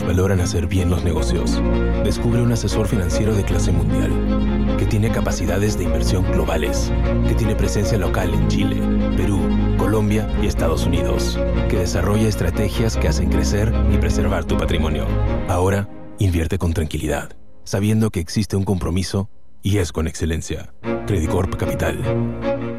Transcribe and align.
valoran 0.00 0.40
hacer 0.40 0.66
bien 0.66 0.88
los 0.88 1.04
negocios. 1.04 1.60
Descubre 2.04 2.40
un 2.40 2.52
asesor 2.52 2.88
financiero 2.88 3.34
de 3.34 3.44
clase 3.44 3.72
mundial, 3.72 4.76
que 4.78 4.86
tiene 4.86 5.10
capacidades 5.10 5.76
de 5.76 5.84
inversión 5.84 6.24
globales, 6.32 6.90
que 7.28 7.34
tiene 7.34 7.54
presencia 7.54 7.98
local 7.98 8.32
en 8.32 8.48
Chile, 8.48 8.80
Perú, 9.16 9.40
Colombia 9.76 10.26
y 10.40 10.46
Estados 10.46 10.86
Unidos, 10.86 11.38
que 11.68 11.78
desarrolla 11.78 12.28
estrategias 12.28 12.96
que 12.96 13.08
hacen 13.08 13.28
crecer 13.28 13.70
y 13.92 13.98
preservar 13.98 14.46
tu 14.46 14.56
patrimonio. 14.56 15.06
Ahora, 15.48 15.88
invierte 16.18 16.56
con 16.56 16.72
tranquilidad, 16.72 17.36
sabiendo 17.64 18.08
que 18.10 18.20
existe 18.20 18.56
un 18.56 18.64
compromiso 18.64 19.28
y 19.62 19.78
es 19.78 19.92
con 19.92 20.08
excelencia. 20.08 20.72
Credicorp 21.06 21.56
Capital. 21.56 21.98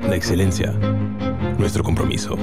La 0.02 0.16
excelencia. 0.16 0.71
Nuestro 1.57 1.84
compromiso. 1.84 2.36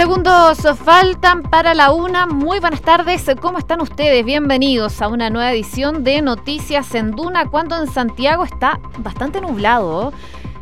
Segundos 0.00 0.66
faltan 0.82 1.42
para 1.42 1.74
la 1.74 1.92
una. 1.92 2.24
Muy 2.24 2.58
buenas 2.58 2.80
tardes. 2.80 3.30
¿Cómo 3.38 3.58
están 3.58 3.82
ustedes? 3.82 4.24
Bienvenidos 4.24 5.02
a 5.02 5.08
una 5.08 5.28
nueva 5.28 5.52
edición 5.52 6.04
de 6.04 6.22
Noticias 6.22 6.94
en 6.94 7.10
Duna 7.10 7.50
cuando 7.50 7.76
en 7.76 7.86
Santiago 7.86 8.44
está 8.44 8.80
bastante 9.00 9.42
nublado. 9.42 10.14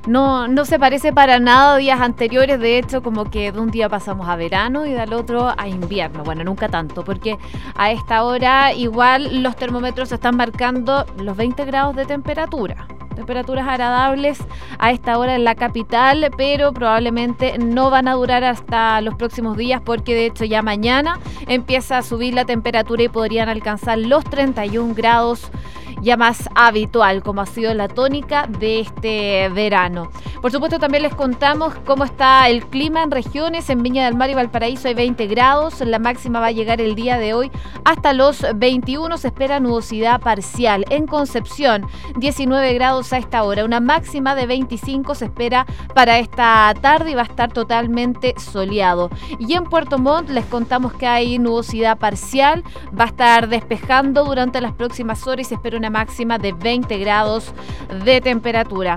No, 0.08 0.48
no 0.48 0.64
se 0.64 0.80
parece 0.80 1.12
para 1.12 1.38
nada 1.38 1.74
a 1.74 1.76
días 1.76 2.00
anteriores, 2.00 2.58
de 2.58 2.78
hecho 2.78 3.00
como 3.00 3.30
que 3.30 3.52
de 3.52 3.60
un 3.60 3.70
día 3.70 3.88
pasamos 3.88 4.28
a 4.28 4.34
verano 4.34 4.84
y 4.86 4.90
del 4.90 5.12
otro 5.12 5.54
a 5.56 5.68
invierno. 5.68 6.24
Bueno, 6.24 6.42
nunca 6.42 6.68
tanto, 6.68 7.04
porque 7.04 7.38
a 7.76 7.92
esta 7.92 8.24
hora 8.24 8.72
igual 8.72 9.44
los 9.44 9.54
termómetros 9.54 10.10
están 10.10 10.36
marcando 10.36 11.06
los 11.16 11.36
20 11.36 11.64
grados 11.64 11.94
de 11.94 12.06
temperatura 12.06 12.88
temperaturas 13.18 13.66
agradables 13.66 14.38
a 14.78 14.92
esta 14.92 15.18
hora 15.18 15.34
en 15.34 15.42
la 15.42 15.56
capital, 15.56 16.30
pero 16.36 16.72
probablemente 16.72 17.58
no 17.58 17.90
van 17.90 18.06
a 18.06 18.14
durar 18.14 18.44
hasta 18.44 19.00
los 19.00 19.16
próximos 19.16 19.56
días 19.56 19.82
porque 19.84 20.14
de 20.14 20.26
hecho 20.26 20.44
ya 20.44 20.62
mañana 20.62 21.18
empieza 21.48 21.98
a 21.98 22.02
subir 22.02 22.32
la 22.32 22.44
temperatura 22.44 23.02
y 23.02 23.08
podrían 23.08 23.48
alcanzar 23.48 23.98
los 23.98 24.22
31 24.22 24.94
grados 24.94 25.50
ya 26.02 26.16
más 26.16 26.48
habitual, 26.54 27.22
como 27.22 27.40
ha 27.40 27.46
sido 27.46 27.74
la 27.74 27.88
tónica 27.88 28.46
de 28.46 28.80
este 28.80 29.48
verano. 29.50 30.10
Por 30.40 30.52
supuesto, 30.52 30.78
también 30.78 31.02
les 31.02 31.14
contamos 31.14 31.74
cómo 31.84 32.04
está 32.04 32.48
el 32.48 32.64
clima 32.66 33.02
en 33.02 33.10
regiones. 33.10 33.68
En 33.70 33.82
Viña 33.82 34.04
del 34.04 34.14
Mar 34.14 34.30
y 34.30 34.34
Valparaíso 34.34 34.88
hay 34.88 34.94
20 34.94 35.26
grados. 35.26 35.80
La 35.80 35.98
máxima 35.98 36.40
va 36.40 36.46
a 36.46 36.52
llegar 36.52 36.80
el 36.80 36.94
día 36.94 37.18
de 37.18 37.34
hoy 37.34 37.50
hasta 37.84 38.12
los 38.12 38.44
21. 38.54 39.18
Se 39.18 39.28
espera 39.28 39.60
nubosidad 39.60 40.20
parcial. 40.20 40.84
En 40.90 41.06
Concepción, 41.06 41.86
19 42.16 42.74
grados 42.74 43.12
a 43.12 43.18
esta 43.18 43.42
hora. 43.42 43.64
Una 43.64 43.80
máxima 43.80 44.34
de 44.34 44.46
25 44.46 45.14
se 45.14 45.24
espera 45.24 45.66
para 45.94 46.18
esta 46.18 46.72
tarde 46.80 47.10
y 47.10 47.14
va 47.14 47.22
a 47.22 47.26
estar 47.26 47.52
totalmente 47.52 48.34
soleado. 48.38 49.10
Y 49.38 49.54
en 49.54 49.64
Puerto 49.64 49.98
Montt 49.98 50.30
les 50.30 50.44
contamos 50.44 50.92
que 50.92 51.06
hay 51.06 51.38
nubosidad 51.38 51.98
parcial. 51.98 52.62
Va 52.98 53.04
a 53.04 53.08
estar 53.08 53.48
despejando 53.48 54.24
durante 54.24 54.60
las 54.60 54.72
próximas 54.72 55.26
horas 55.26 55.46
y 55.46 55.48
se 55.48 55.54
espera 55.56 55.76
una 55.76 55.87
máxima 55.90 56.38
de 56.38 56.52
20 56.52 56.98
grados 56.98 57.52
de 58.04 58.20
temperatura. 58.20 58.96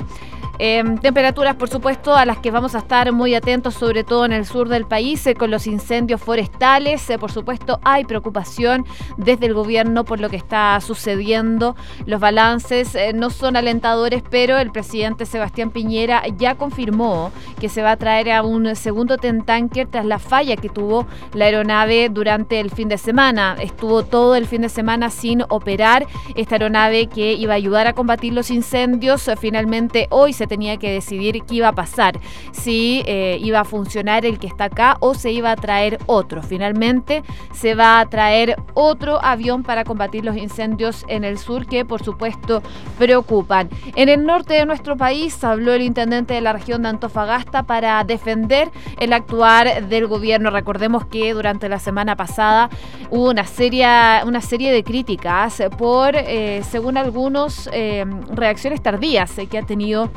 Em, 0.64 1.00
temperaturas, 1.00 1.56
por 1.56 1.70
supuesto, 1.70 2.16
a 2.16 2.24
las 2.24 2.38
que 2.38 2.52
vamos 2.52 2.76
a 2.76 2.78
estar 2.78 3.12
muy 3.12 3.34
atentos, 3.34 3.74
sobre 3.74 4.04
todo 4.04 4.26
en 4.26 4.32
el 4.32 4.46
sur 4.46 4.70
del 4.70 4.86
país, 4.86 5.26
eh, 5.26 5.34
con 5.34 5.50
los 5.50 5.66
incendios 5.66 6.22
forestales. 6.22 7.10
Eh, 7.10 7.18
por 7.18 7.32
supuesto, 7.32 7.80
hay 7.84 8.06
preocupación 8.06 8.86
desde 9.18 9.48
el 9.48 9.56
gobierno 9.56 10.06
por 10.06 10.20
lo 10.20 10.30
que 10.30 10.36
está 10.36 10.80
sucediendo. 10.80 11.76
Los 12.06 12.20
balances 12.20 12.94
eh, 12.94 13.12
no 13.12 13.32
son 13.32 13.56
alentadores, 13.56 14.22
pero 14.30 14.60
el 14.60 14.72
presidente 14.72 15.26
Sebastián 15.26 15.72
Piñera 15.72 16.22
ya 16.38 16.54
confirmó 16.54 17.32
que 17.60 17.68
se 17.68 17.82
va 17.82 17.94
a 17.94 17.98
traer 17.98 18.30
a 18.30 18.44
un 18.44 18.76
segundo 18.76 19.18
tanker 19.18 19.88
tras 19.88 20.06
la 20.06 20.20
falla 20.20 20.58
que 20.58 20.70
tuvo 20.70 21.08
la 21.34 21.46
aeronave 21.46 22.10
durante 22.10 22.60
el 22.60 22.70
fin 22.70 22.88
de 22.88 23.00
semana. 23.00 23.56
Estuvo 23.60 24.04
todo 24.04 24.36
el 24.36 24.46
fin 24.46 24.62
de 24.62 24.70
semana 24.70 25.10
sin 25.10 25.42
operar 25.50 26.06
esta 26.36 26.54
aeronave 26.54 27.08
que 27.08 27.34
iba 27.34 27.54
a 27.54 27.58
ayudar 27.58 27.88
a 27.88 27.94
combatir 27.94 28.34
los 28.34 28.52
incendios. 28.52 29.28
Finalmente, 29.40 30.06
hoy 30.12 30.34
se 30.34 30.51
tenía 30.52 30.76
que 30.76 30.92
decidir 30.92 31.44
qué 31.48 31.56
iba 31.56 31.70
a 31.70 31.72
pasar, 31.72 32.20
si 32.52 33.04
eh, 33.06 33.38
iba 33.42 33.62
a 33.62 33.64
funcionar 33.64 34.26
el 34.26 34.38
que 34.38 34.48
está 34.48 34.66
acá 34.66 34.98
o 35.00 35.14
se 35.14 35.32
iba 35.32 35.50
a 35.50 35.56
traer 35.56 35.98
otro. 36.08 36.44
Finalmente 36.44 37.24
se 37.54 37.74
va 37.74 38.02
a 38.02 38.06
traer 38.10 38.58
otro 38.74 39.24
avión 39.24 39.64
para 39.64 39.86
combatir 39.86 40.26
los 40.26 40.36
incendios 40.36 41.06
en 41.08 41.24
el 41.24 41.38
sur 41.38 41.68
que 41.68 41.86
por 41.86 42.04
supuesto 42.04 42.62
preocupan. 43.00 43.70
En 43.96 44.10
el 44.10 44.26
norte 44.26 44.56
de 44.56 44.66
nuestro 44.66 44.98
país 44.98 45.42
habló 45.42 45.72
el 45.72 45.84
intendente 45.84 46.34
de 46.34 46.42
la 46.42 46.52
región 46.52 46.82
de 46.82 46.90
Antofagasta 46.90 47.64
para 47.64 48.04
defender 48.04 48.72
el 49.00 49.14
actuar 49.14 49.88
del 49.88 50.08
gobierno. 50.08 50.50
Recordemos 50.50 51.06
que 51.06 51.34
durante 51.34 51.70
la 51.70 51.80
semana 51.80 52.18
pasada 52.18 52.70
hubo 53.10 53.30
una 53.30 53.46
serie, 53.46 53.88
una 54.26 54.42
serie 54.42 54.74
de 54.74 54.84
críticas 54.84 55.64
por, 55.78 56.18
eh, 56.18 56.62
según 56.70 56.98
algunos, 56.98 57.70
eh, 57.72 58.04
reacciones 58.34 58.82
tardías 58.82 59.32
que 59.50 59.58
ha 59.58 59.64
tenido 59.64 60.10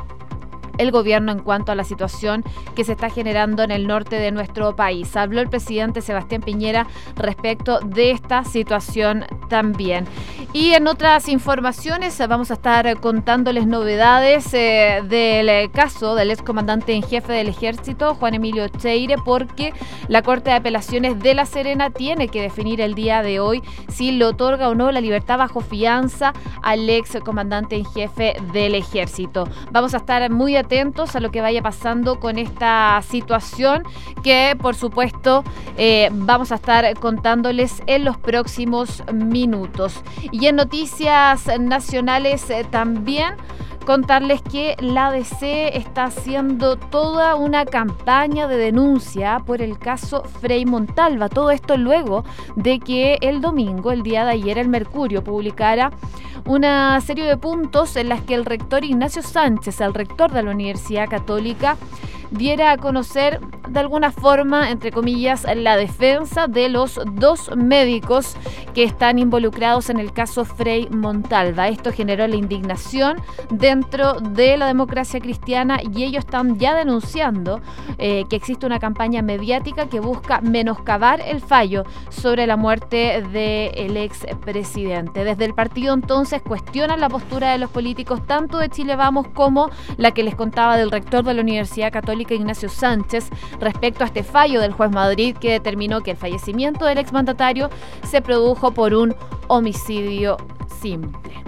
el 0.77 0.91
gobierno 0.91 1.31
en 1.31 1.39
cuanto 1.39 1.71
a 1.71 1.75
la 1.75 1.83
situación 1.83 2.43
que 2.75 2.83
se 2.83 2.93
está 2.93 3.09
generando 3.09 3.63
en 3.63 3.71
el 3.71 3.87
norte 3.87 4.17
de 4.17 4.31
nuestro 4.31 4.75
país. 4.75 5.15
Habló 5.15 5.41
el 5.41 5.49
presidente 5.49 6.01
Sebastián 6.01 6.41
Piñera 6.41 6.87
respecto 7.15 7.79
de 7.79 8.11
esta 8.11 8.43
situación 8.43 9.25
también. 9.49 10.05
Y 10.53 10.73
en 10.73 10.87
otras 10.87 11.27
informaciones 11.27 12.17
vamos 12.29 12.49
a 12.49 12.53
estar 12.53 12.99
contándoles 12.99 13.67
novedades 13.67 14.53
eh, 14.53 15.03
del 15.07 15.69
caso 15.71 16.15
del 16.15 16.31
excomandante 16.31 16.93
en 16.93 17.03
jefe 17.03 17.33
del 17.33 17.49
ejército, 17.49 18.15
Juan 18.15 18.35
Emilio 18.35 18.67
Cheire, 18.69 19.17
porque 19.17 19.73
la 20.07 20.21
Corte 20.21 20.51
de 20.51 20.55
Apelaciones 20.55 21.19
de 21.19 21.33
La 21.33 21.45
Serena 21.45 21.89
tiene 21.89 22.29
que 22.29 22.41
definir 22.41 22.81
el 22.81 22.95
día 22.95 23.21
de 23.21 23.39
hoy 23.39 23.61
si 23.89 24.11
le 24.11 24.25
otorga 24.25 24.69
o 24.69 24.75
no 24.75 24.91
la 24.91 25.01
libertad 25.01 25.37
bajo 25.37 25.61
fianza 25.61 26.33
al 26.61 26.89
ex 26.89 27.17
comandante 27.23 27.75
en 27.75 27.85
jefe 27.85 28.35
del 28.53 28.75
ejército. 28.75 29.47
Vamos 29.71 29.93
a 29.93 29.97
estar 29.97 30.29
muy 30.31 30.55
atentos 30.55 30.64
a 30.67 31.19
lo 31.19 31.29
que 31.29 31.41
vaya 31.41 31.61
pasando 31.61 32.19
con 32.19 32.39
esta 32.39 32.99
situación 33.07 33.83
que 34.23 34.57
por 34.59 34.73
supuesto 34.75 35.43
eh, 35.77 36.09
vamos 36.11 36.51
a 36.51 36.55
estar 36.55 36.91
contándoles 36.99 37.83
en 37.85 38.03
los 38.03 38.17
próximos 38.17 39.03
minutos. 39.13 40.01
Y 40.31 40.47
en 40.47 40.55
noticias 40.55 41.47
nacionales 41.59 42.49
eh, 42.49 42.65
también 42.69 43.35
contarles 43.85 44.41
que 44.41 44.75
la 44.79 45.07
ADC 45.07 45.43
está 45.73 46.05
haciendo 46.05 46.75
toda 46.75 47.35
una 47.35 47.65
campaña 47.65 48.47
de 48.47 48.57
denuncia 48.57 49.39
por 49.45 49.61
el 49.61 49.77
caso 49.77 50.23
Frei 50.23 50.65
Montalva. 50.65 51.29
Todo 51.29 51.51
esto 51.51 51.77
luego 51.77 52.25
de 52.55 52.79
que 52.79 53.17
el 53.21 53.41
domingo, 53.41 53.91
el 53.91 54.03
día 54.03 54.25
de 54.25 54.31
ayer, 54.31 54.57
el 54.57 54.67
Mercurio 54.67 55.23
publicara 55.23 55.91
una 56.45 56.99
serie 57.01 57.25
de 57.25 57.37
puntos 57.37 57.95
en 57.95 58.09
las 58.09 58.21
que 58.21 58.35
el 58.35 58.45
rector 58.45 58.83
Ignacio 58.83 59.21
Sánchez, 59.21 59.79
el 59.81 59.93
rector 59.93 60.31
de 60.31 60.43
la 60.43 60.51
Universidad 60.51 61.07
Católica, 61.07 61.77
diera 62.35 62.71
a 62.71 62.77
conocer 62.77 63.39
de 63.67 63.79
alguna 63.79 64.11
forma, 64.11 64.69
entre 64.69 64.91
comillas, 64.91 65.45
la 65.55 65.75
defensa 65.75 66.47
de 66.47 66.69
los 66.69 66.99
dos 67.13 67.49
médicos 67.55 68.35
que 68.73 68.83
están 68.83 69.19
involucrados 69.19 69.89
en 69.89 69.99
el 69.99 70.13
caso 70.13 70.45
Frei 70.45 70.87
Montalva. 70.89 71.67
Esto 71.69 71.91
generó 71.91 72.27
la 72.27 72.35
indignación 72.35 73.17
dentro 73.49 74.13
de 74.19 74.57
la 74.57 74.67
democracia 74.67 75.19
cristiana 75.19 75.79
y 75.81 76.03
ellos 76.03 76.25
están 76.25 76.57
ya 76.59 76.75
denunciando 76.75 77.61
eh, 77.97 78.25
que 78.29 78.35
existe 78.35 78.65
una 78.65 78.79
campaña 78.79 79.21
mediática 79.21 79.87
que 79.87 79.99
busca 79.99 80.41
menoscabar 80.41 81.21
el 81.21 81.41
fallo 81.41 81.83
sobre 82.09 82.47
la 82.47 82.57
muerte 82.57 83.23
del 83.31 83.97
ex 83.97 84.23
expresidente. 84.25 85.23
Desde 85.23 85.45
el 85.45 85.53
partido 85.53 85.93
entonces 85.93 86.41
cuestionan 86.41 86.99
la 86.99 87.09
postura 87.09 87.51
de 87.51 87.57
los 87.57 87.69
políticos 87.69 88.25
tanto 88.27 88.57
de 88.57 88.69
Chile 88.69 88.95
Vamos 88.95 89.27
como 89.29 89.69
la 89.97 90.11
que 90.11 90.23
les 90.23 90.35
contaba 90.35 90.77
del 90.77 90.91
rector 90.91 91.23
de 91.23 91.33
la 91.33 91.41
Universidad 91.41 91.91
Católica 91.91 92.24
Ignacio 92.33 92.69
Sánchez 92.69 93.29
respecto 93.59 94.03
a 94.03 94.07
este 94.07 94.23
fallo 94.23 94.59
del 94.61 94.73
juez 94.73 94.89
Madrid 94.89 95.37
que 95.37 95.51
determinó 95.51 96.01
que 96.01 96.11
el 96.11 96.17
fallecimiento 96.17 96.85
del 96.85 96.97
exmandatario 96.97 97.69
se 98.03 98.21
produjo 98.21 98.71
por 98.71 98.93
un 98.93 99.15
homicidio 99.47 100.37
simple. 100.81 101.43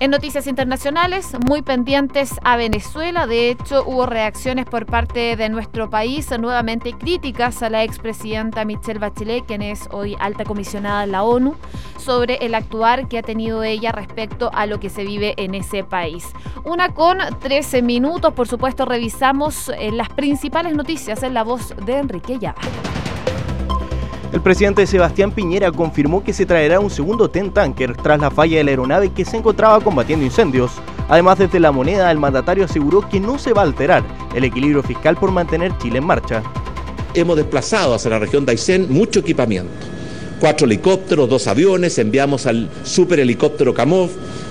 En 0.00 0.10
noticias 0.10 0.46
internacionales, 0.46 1.36
muy 1.46 1.60
pendientes 1.60 2.40
a 2.42 2.56
Venezuela, 2.56 3.26
de 3.26 3.50
hecho 3.50 3.84
hubo 3.84 4.06
reacciones 4.06 4.64
por 4.64 4.86
parte 4.86 5.36
de 5.36 5.50
nuestro 5.50 5.90
país 5.90 6.30
nuevamente 6.38 6.94
críticas 6.94 7.62
a 7.62 7.68
la 7.68 7.84
expresidenta 7.84 8.64
Michelle 8.64 8.98
Bachelet, 8.98 9.44
quien 9.44 9.60
es 9.60 9.90
hoy 9.92 10.16
alta 10.18 10.44
comisionada 10.44 11.02
de 11.02 11.08
la 11.08 11.22
ONU, 11.22 11.54
sobre 11.98 12.36
el 12.36 12.54
actuar 12.54 13.08
que 13.08 13.18
ha 13.18 13.22
tenido 13.22 13.62
ella 13.62 13.92
respecto 13.92 14.50
a 14.54 14.64
lo 14.64 14.80
que 14.80 14.88
se 14.88 15.04
vive 15.04 15.34
en 15.36 15.54
ese 15.54 15.84
país. 15.84 16.32
Una 16.64 16.94
con 16.94 17.18
13 17.38 17.82
minutos, 17.82 18.32
por 18.32 18.48
supuesto, 18.48 18.86
revisamos 18.86 19.68
eh, 19.68 19.92
las 19.92 20.08
principales 20.08 20.74
noticias 20.74 21.22
en 21.22 21.34
la 21.34 21.44
voz 21.44 21.74
de 21.84 21.98
Enrique 21.98 22.38
Llava. 22.38 22.62
El 24.32 24.40
presidente 24.42 24.86
Sebastián 24.86 25.32
Piñera 25.32 25.72
confirmó 25.72 26.22
que 26.22 26.32
se 26.32 26.46
traerá 26.46 26.78
un 26.78 26.88
segundo 26.88 27.28
TEN 27.28 27.50
tanker 27.50 27.96
tras 27.96 28.20
la 28.20 28.30
falla 28.30 28.58
de 28.58 28.64
la 28.64 28.70
aeronave 28.70 29.10
que 29.10 29.24
se 29.24 29.36
encontraba 29.36 29.80
combatiendo 29.80 30.24
incendios. 30.24 30.70
Además, 31.08 31.40
desde 31.40 31.58
la 31.58 31.72
moneda, 31.72 32.12
el 32.12 32.18
mandatario 32.18 32.64
aseguró 32.64 33.08
que 33.08 33.18
no 33.18 33.40
se 33.40 33.52
va 33.52 33.62
a 33.62 33.64
alterar 33.64 34.04
el 34.32 34.44
equilibrio 34.44 34.84
fiscal 34.84 35.16
por 35.16 35.32
mantener 35.32 35.76
Chile 35.78 35.98
en 35.98 36.06
marcha. 36.06 36.44
Hemos 37.12 37.38
desplazado 37.38 37.94
hacia 37.94 38.10
la 38.10 38.20
región 38.20 38.46
de 38.46 38.52
Aysén 38.52 38.86
mucho 38.88 39.18
equipamiento. 39.18 39.72
Cuatro 40.38 40.64
helicópteros, 40.64 41.28
dos 41.28 41.48
aviones, 41.48 41.98
enviamos 41.98 42.46
al 42.46 42.70
super 42.84 43.18
helicóptero 43.18 43.74
Kamov, 43.74 44.10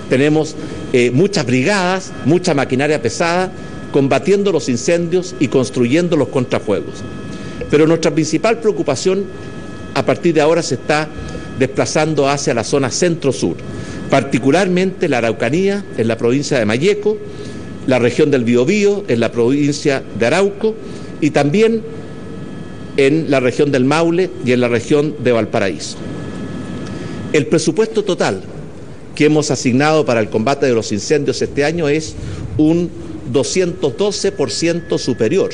tenemos 0.10 0.58
eh, 0.92 1.10
muchas 1.12 1.46
brigadas, 1.46 2.12
mucha 2.26 2.54
maquinaria 2.54 3.02
pesada, 3.02 3.50
combatiendo 3.94 4.52
los 4.52 4.68
incendios 4.68 5.36
y 5.40 5.48
construyendo 5.48 6.18
los 6.18 6.28
contrafuegos. 6.28 7.02
Pero 7.72 7.88
nuestra 7.88 8.12
principal 8.12 8.60
preocupación 8.60 9.26
a 9.94 10.06
partir 10.06 10.34
de 10.34 10.42
ahora 10.42 10.62
se 10.62 10.76
está 10.76 11.08
desplazando 11.58 12.30
hacia 12.30 12.54
la 12.54 12.64
zona 12.64 12.90
centro-sur, 12.90 13.58
particularmente 14.10 15.10
la 15.10 15.20
Araucanía 15.20 15.84
en 15.98 16.08
la 16.08 16.18
provincia 16.18 16.58
de 16.58 16.66
Mayeco, 16.66 17.18
la 17.86 18.00
región 18.00 18.32
del 18.32 18.44
Biobío 18.44 19.04
en 19.08 19.20
la 19.20 19.32
provincia 19.32 20.04
de 20.18 20.26
Arauco 20.26 20.76
y 21.22 21.32
también 21.32 21.82
en 22.98 23.30
la 23.30 23.40
región 23.40 23.72
del 23.72 23.86
Maule 23.86 24.30
y 24.46 24.52
en 24.52 24.62
la 24.62 24.68
región 24.68 25.16
de 25.24 25.32
Valparaíso. 25.32 25.98
El 27.34 27.48
presupuesto 27.48 28.04
total 28.04 28.42
que 29.16 29.26
hemos 29.26 29.52
asignado 29.52 30.06
para 30.06 30.20
el 30.20 30.30
combate 30.30 30.66
de 30.66 30.74
los 30.74 30.92
incendios 30.92 31.42
este 31.42 31.66
año 31.66 31.90
es 31.90 32.16
un 32.58 32.90
212% 33.32 34.98
superior 34.98 35.52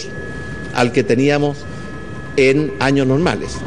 al 0.73 0.91
que 0.91 1.03
teníamos 1.03 1.57
en 2.37 2.73
años 2.79 3.07
normales. 3.07 3.57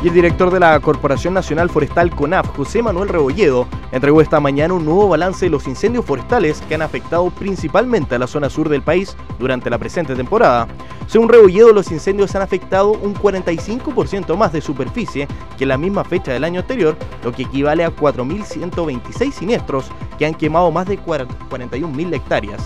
Y 0.00 0.08
el 0.08 0.14
director 0.14 0.52
de 0.52 0.60
la 0.60 0.78
Corporación 0.78 1.34
Nacional 1.34 1.70
Forestal 1.70 2.14
CONAF, 2.14 2.56
José 2.56 2.82
Manuel 2.82 3.08
Rebolledo, 3.08 3.66
entregó 3.90 4.20
esta 4.20 4.38
mañana 4.38 4.74
un 4.74 4.84
nuevo 4.84 5.08
balance 5.08 5.46
de 5.46 5.50
los 5.50 5.66
incendios 5.66 6.04
forestales 6.04 6.60
que 6.68 6.76
han 6.76 6.82
afectado 6.82 7.30
principalmente 7.30 8.14
a 8.14 8.18
la 8.20 8.28
zona 8.28 8.48
sur 8.48 8.68
del 8.68 8.82
país 8.82 9.16
durante 9.40 9.70
la 9.70 9.78
presente 9.78 10.14
temporada. 10.14 10.68
Según 11.08 11.28
Rebolledo, 11.28 11.72
los 11.72 11.90
incendios 11.90 12.36
han 12.36 12.42
afectado 12.42 12.92
un 12.92 13.12
45% 13.12 14.36
más 14.36 14.52
de 14.52 14.60
superficie 14.60 15.26
que 15.58 15.66
la 15.66 15.76
misma 15.76 16.04
fecha 16.04 16.32
del 16.32 16.44
año 16.44 16.60
anterior, 16.60 16.96
lo 17.24 17.32
que 17.32 17.42
equivale 17.42 17.84
a 17.84 17.90
4.126 17.90 19.32
siniestros 19.32 19.86
que 20.16 20.26
han 20.26 20.34
quemado 20.34 20.70
más 20.70 20.86
de 20.86 21.00
41.000 21.00 22.14
hectáreas. 22.14 22.62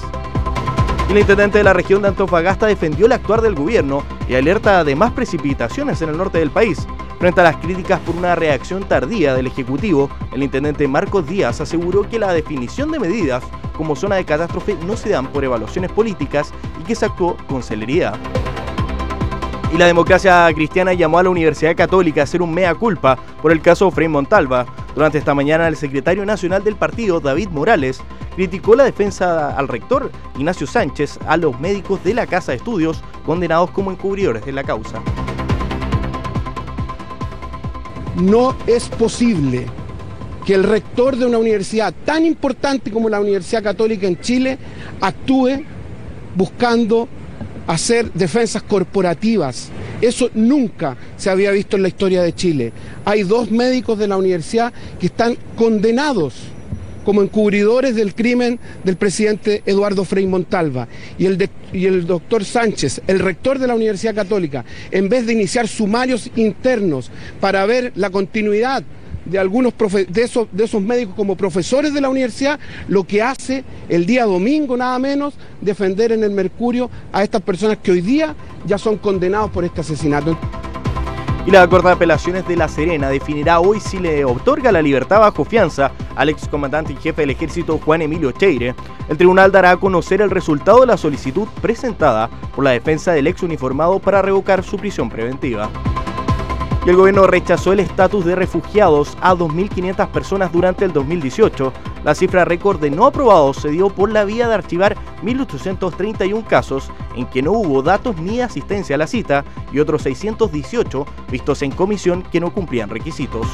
El 1.12 1.18
intendente 1.18 1.58
de 1.58 1.64
la 1.64 1.74
región 1.74 2.00
de 2.00 2.08
Antofagasta 2.08 2.64
defendió 2.64 3.04
el 3.04 3.12
actuar 3.12 3.42
del 3.42 3.54
gobierno 3.54 4.02
y 4.30 4.34
alerta 4.34 4.82
de 4.82 4.96
más 4.96 5.12
precipitaciones 5.12 6.00
en 6.00 6.08
el 6.08 6.16
norte 6.16 6.38
del 6.38 6.50
país. 6.50 6.86
Frente 7.18 7.42
a 7.42 7.44
las 7.44 7.56
críticas 7.56 8.00
por 8.00 8.16
una 8.16 8.34
reacción 8.34 8.84
tardía 8.84 9.34
del 9.34 9.46
Ejecutivo, 9.46 10.08
el 10.32 10.42
intendente 10.42 10.88
Marcos 10.88 11.26
Díaz 11.26 11.60
aseguró 11.60 12.08
que 12.08 12.18
la 12.18 12.32
definición 12.32 12.90
de 12.90 12.98
medidas 12.98 13.44
como 13.76 13.94
zona 13.94 14.16
de 14.16 14.24
catástrofe 14.24 14.74
no 14.86 14.96
se 14.96 15.10
dan 15.10 15.26
por 15.26 15.44
evaluaciones 15.44 15.92
políticas 15.92 16.50
y 16.80 16.84
que 16.84 16.94
se 16.94 17.04
actuó 17.04 17.36
con 17.46 17.62
celeridad. 17.62 18.18
Y 19.72 19.78
la 19.78 19.86
democracia 19.86 20.50
cristiana 20.54 20.92
llamó 20.92 21.18
a 21.18 21.22
la 21.22 21.30
Universidad 21.30 21.74
Católica 21.74 22.20
a 22.20 22.24
hacer 22.24 22.42
un 22.42 22.52
mea 22.52 22.74
culpa 22.74 23.16
por 23.40 23.52
el 23.52 23.62
caso 23.62 23.90
Frei 23.90 24.06
Montalva. 24.06 24.66
Durante 24.94 25.16
esta 25.16 25.34
mañana, 25.34 25.66
el 25.66 25.76
secretario 25.76 26.26
nacional 26.26 26.62
del 26.62 26.76
partido, 26.76 27.20
David 27.20 27.48
Morales, 27.48 28.02
criticó 28.36 28.74
la 28.74 28.84
defensa 28.84 29.56
al 29.56 29.68
rector 29.68 30.12
Ignacio 30.36 30.66
Sánchez 30.66 31.18
a 31.26 31.38
los 31.38 31.58
médicos 31.58 32.04
de 32.04 32.12
la 32.12 32.26
Casa 32.26 32.52
de 32.52 32.58
Estudios 32.58 33.02
condenados 33.24 33.70
como 33.70 33.90
encubridores 33.90 34.44
de 34.44 34.52
la 34.52 34.62
causa. 34.62 35.00
No 38.16 38.54
es 38.66 38.90
posible 38.90 39.66
que 40.44 40.52
el 40.52 40.64
rector 40.64 41.16
de 41.16 41.24
una 41.24 41.38
universidad 41.38 41.94
tan 42.04 42.26
importante 42.26 42.90
como 42.90 43.08
la 43.08 43.20
Universidad 43.20 43.62
Católica 43.62 44.06
en 44.06 44.20
Chile 44.20 44.58
actúe 45.00 45.64
buscando 46.34 47.08
hacer 47.66 48.12
defensas 48.12 48.62
corporativas. 48.62 49.68
Eso 50.00 50.30
nunca 50.34 50.96
se 51.16 51.30
había 51.30 51.50
visto 51.50 51.76
en 51.76 51.82
la 51.82 51.88
historia 51.88 52.22
de 52.22 52.34
Chile. 52.34 52.72
Hay 53.04 53.22
dos 53.22 53.50
médicos 53.50 53.98
de 53.98 54.08
la 54.08 54.16
universidad 54.16 54.72
que 54.98 55.06
están 55.06 55.36
condenados 55.56 56.34
como 57.04 57.22
encubridores 57.22 57.94
del 57.94 58.14
crimen 58.14 58.58
del 58.84 58.96
presidente 58.96 59.62
Eduardo 59.66 60.04
Frei 60.04 60.26
Montalva. 60.26 60.88
Y 61.18 61.26
el, 61.26 62.06
doctor 62.06 62.44
Sánchez, 62.44 63.02
el 63.06 63.18
rector 63.18 63.58
de 63.58 63.66
la 63.66 63.74
Universidad 63.74 64.14
Católica, 64.14 64.64
en 64.90 65.08
vez 65.08 65.26
de 65.26 65.32
iniciar 65.32 65.68
sumarios 65.68 66.30
internos 66.36 67.10
para 67.40 67.66
ver 67.66 67.92
la 67.96 68.10
continuidad 68.10 68.82
de 69.24 69.38
algunos 69.38 69.74
de 69.76 70.22
esos, 70.22 70.48
de 70.52 70.64
esos 70.64 70.82
médicos 70.82 71.14
como 71.14 71.36
profesores 71.36 71.94
de 71.94 72.00
la 72.00 72.08
universidad, 72.08 72.58
lo 72.88 73.04
que 73.04 73.22
hace 73.22 73.64
el 73.88 74.06
día 74.06 74.24
domingo 74.24 74.76
nada 74.76 74.98
menos 74.98 75.34
defender 75.60 76.12
en 76.12 76.24
el 76.24 76.30
Mercurio 76.30 76.90
a 77.12 77.22
estas 77.22 77.42
personas 77.42 77.78
que 77.78 77.92
hoy 77.92 78.00
día 78.00 78.34
ya 78.66 78.78
son 78.78 78.96
condenados 78.96 79.50
por 79.50 79.64
este 79.64 79.80
asesinato. 79.80 80.36
Y 81.44 81.50
la 81.50 81.66
Corte 81.68 81.88
de 81.88 81.94
Apelaciones 81.94 82.46
de 82.46 82.56
La 82.56 82.68
Serena 82.68 83.08
definirá 83.08 83.58
hoy 83.58 83.80
si 83.80 83.98
le 83.98 84.24
otorga 84.24 84.70
la 84.70 84.80
libertad 84.80 85.18
bajo 85.18 85.44
fianza 85.44 85.90
al 86.14 86.28
excomandante 86.28 86.92
y 86.92 86.96
jefe 86.96 87.22
del 87.22 87.30
ejército 87.30 87.80
Juan 87.84 88.02
Emilio 88.02 88.30
Cheire. 88.30 88.76
El 89.08 89.16
tribunal 89.16 89.50
dará 89.50 89.72
a 89.72 89.76
conocer 89.76 90.20
el 90.20 90.30
resultado 90.30 90.82
de 90.82 90.86
la 90.86 90.96
solicitud 90.96 91.48
presentada 91.60 92.30
por 92.54 92.62
la 92.62 92.70
defensa 92.70 93.12
del 93.12 93.26
ex 93.26 93.42
uniformado 93.42 93.98
para 93.98 94.22
revocar 94.22 94.62
su 94.62 94.76
prisión 94.76 95.10
preventiva 95.10 95.68
y 96.84 96.90
el 96.90 96.96
gobierno 96.96 97.26
rechazó 97.26 97.72
el 97.72 97.80
estatus 97.80 98.24
de 98.24 98.34
refugiados 98.34 99.16
a 99.20 99.34
2.500 99.34 100.08
personas 100.08 100.52
durante 100.52 100.84
el 100.84 100.92
2018. 100.92 101.72
La 102.04 102.14
cifra 102.14 102.44
récord 102.44 102.80
de 102.80 102.90
no 102.90 103.06
aprobados 103.06 103.58
se 103.58 103.68
dio 103.68 103.88
por 103.88 104.10
la 104.10 104.24
vía 104.24 104.48
de 104.48 104.54
archivar 104.54 104.96
1.831 105.22 106.44
casos 106.46 106.90
en 107.14 107.26
que 107.26 107.42
no 107.42 107.52
hubo 107.52 107.82
datos 107.82 108.16
ni 108.16 108.40
asistencia 108.40 108.96
a 108.96 108.98
la 108.98 109.06
cita 109.06 109.44
y 109.72 109.78
otros 109.78 110.02
618 110.02 111.06
vistos 111.30 111.62
en 111.62 111.70
comisión 111.70 112.22
que 112.22 112.40
no 112.40 112.52
cumplían 112.52 112.90
requisitos. 112.90 113.46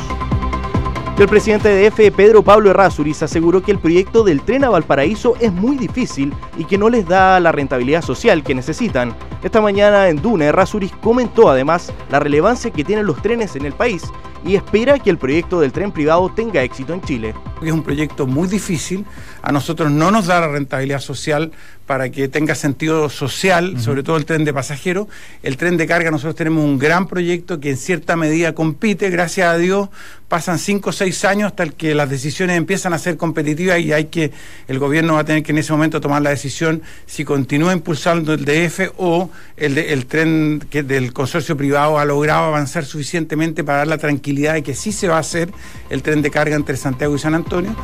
El 1.18 1.26
presidente 1.26 1.68
de 1.68 1.86
EFE, 1.86 2.12
Pedro 2.12 2.44
Pablo 2.44 2.70
Errázuriz, 2.70 3.24
aseguró 3.24 3.60
que 3.60 3.72
el 3.72 3.80
proyecto 3.80 4.22
del 4.22 4.40
tren 4.40 4.62
a 4.62 4.70
Valparaíso 4.70 5.34
es 5.40 5.52
muy 5.52 5.76
difícil 5.76 6.32
y 6.56 6.64
que 6.64 6.78
no 6.78 6.88
les 6.88 7.08
da 7.08 7.40
la 7.40 7.50
rentabilidad 7.50 8.02
social 8.02 8.44
que 8.44 8.54
necesitan. 8.54 9.16
Esta 9.42 9.60
mañana 9.60 10.08
en 10.10 10.22
Duna, 10.22 10.44
Errázuriz 10.44 10.92
comentó 11.02 11.50
además 11.50 11.92
la 12.08 12.20
relevancia 12.20 12.70
que 12.70 12.84
tienen 12.84 13.04
los 13.04 13.20
trenes 13.20 13.56
en 13.56 13.64
el 13.64 13.72
país 13.72 14.04
y 14.44 14.56
espera 14.56 14.98
que 14.98 15.10
el 15.10 15.18
proyecto 15.18 15.60
del 15.60 15.72
tren 15.72 15.92
privado 15.92 16.30
tenga 16.34 16.62
éxito 16.62 16.94
en 16.94 17.02
Chile. 17.02 17.34
Es 17.62 17.72
un 17.72 17.82
proyecto 17.82 18.26
muy 18.26 18.48
difícil, 18.48 19.04
a 19.42 19.52
nosotros 19.52 19.90
no 19.90 20.10
nos 20.10 20.26
da 20.26 20.40
la 20.40 20.48
rentabilidad 20.48 21.00
social 21.00 21.52
para 21.86 22.10
que 22.10 22.28
tenga 22.28 22.54
sentido 22.54 23.08
social, 23.08 23.80
sobre 23.80 24.02
todo 24.02 24.18
el 24.18 24.26
tren 24.26 24.44
de 24.44 24.52
pasajeros. 24.52 25.08
El 25.42 25.56
tren 25.56 25.78
de 25.78 25.86
carga, 25.86 26.10
nosotros 26.10 26.36
tenemos 26.36 26.62
un 26.62 26.78
gran 26.78 27.08
proyecto 27.08 27.60
que 27.60 27.70
en 27.70 27.78
cierta 27.78 28.14
medida 28.14 28.54
compite, 28.54 29.08
gracias 29.08 29.48
a 29.48 29.56
Dios, 29.56 29.88
pasan 30.28 30.58
cinco 30.58 30.90
o 30.90 30.92
seis 30.92 31.24
años 31.24 31.46
hasta 31.46 31.66
que 31.66 31.94
las 31.94 32.10
decisiones 32.10 32.58
empiezan 32.58 32.92
a 32.92 32.98
ser 32.98 33.16
competitivas 33.16 33.80
y 33.80 33.94
hay 33.94 34.04
que, 34.06 34.32
el 34.68 34.78
gobierno 34.78 35.14
va 35.14 35.20
a 35.20 35.24
tener 35.24 35.42
que 35.42 35.52
en 35.52 35.58
ese 35.58 35.72
momento 35.72 35.98
tomar 35.98 36.20
la 36.20 36.28
decisión 36.28 36.82
si 37.06 37.24
continúa 37.24 37.72
impulsando 37.72 38.34
el 38.34 38.44
DF 38.44 38.92
o 38.98 39.30
el, 39.56 39.78
el 39.78 40.04
tren 40.04 40.62
que 40.68 40.82
del 40.82 41.14
consorcio 41.14 41.56
privado 41.56 41.98
ha 41.98 42.04
logrado 42.04 42.44
avanzar 42.44 42.84
suficientemente 42.84 43.64
para 43.64 43.78
dar 43.78 43.86
la 43.86 43.98
tranquilidad 43.98 44.27
de 44.34 44.62
que 44.62 44.74
sí 44.74 44.92
se 44.92 45.08
va 45.08 45.16
a 45.16 45.20
hacer 45.20 45.52
el 45.90 46.02
tren 46.02 46.22
de 46.22 46.30
carga 46.30 46.56
entre 46.56 46.76
Santiago 46.76 47.14
y 47.14 47.18
San 47.18 47.34
Antonio. 47.34 47.74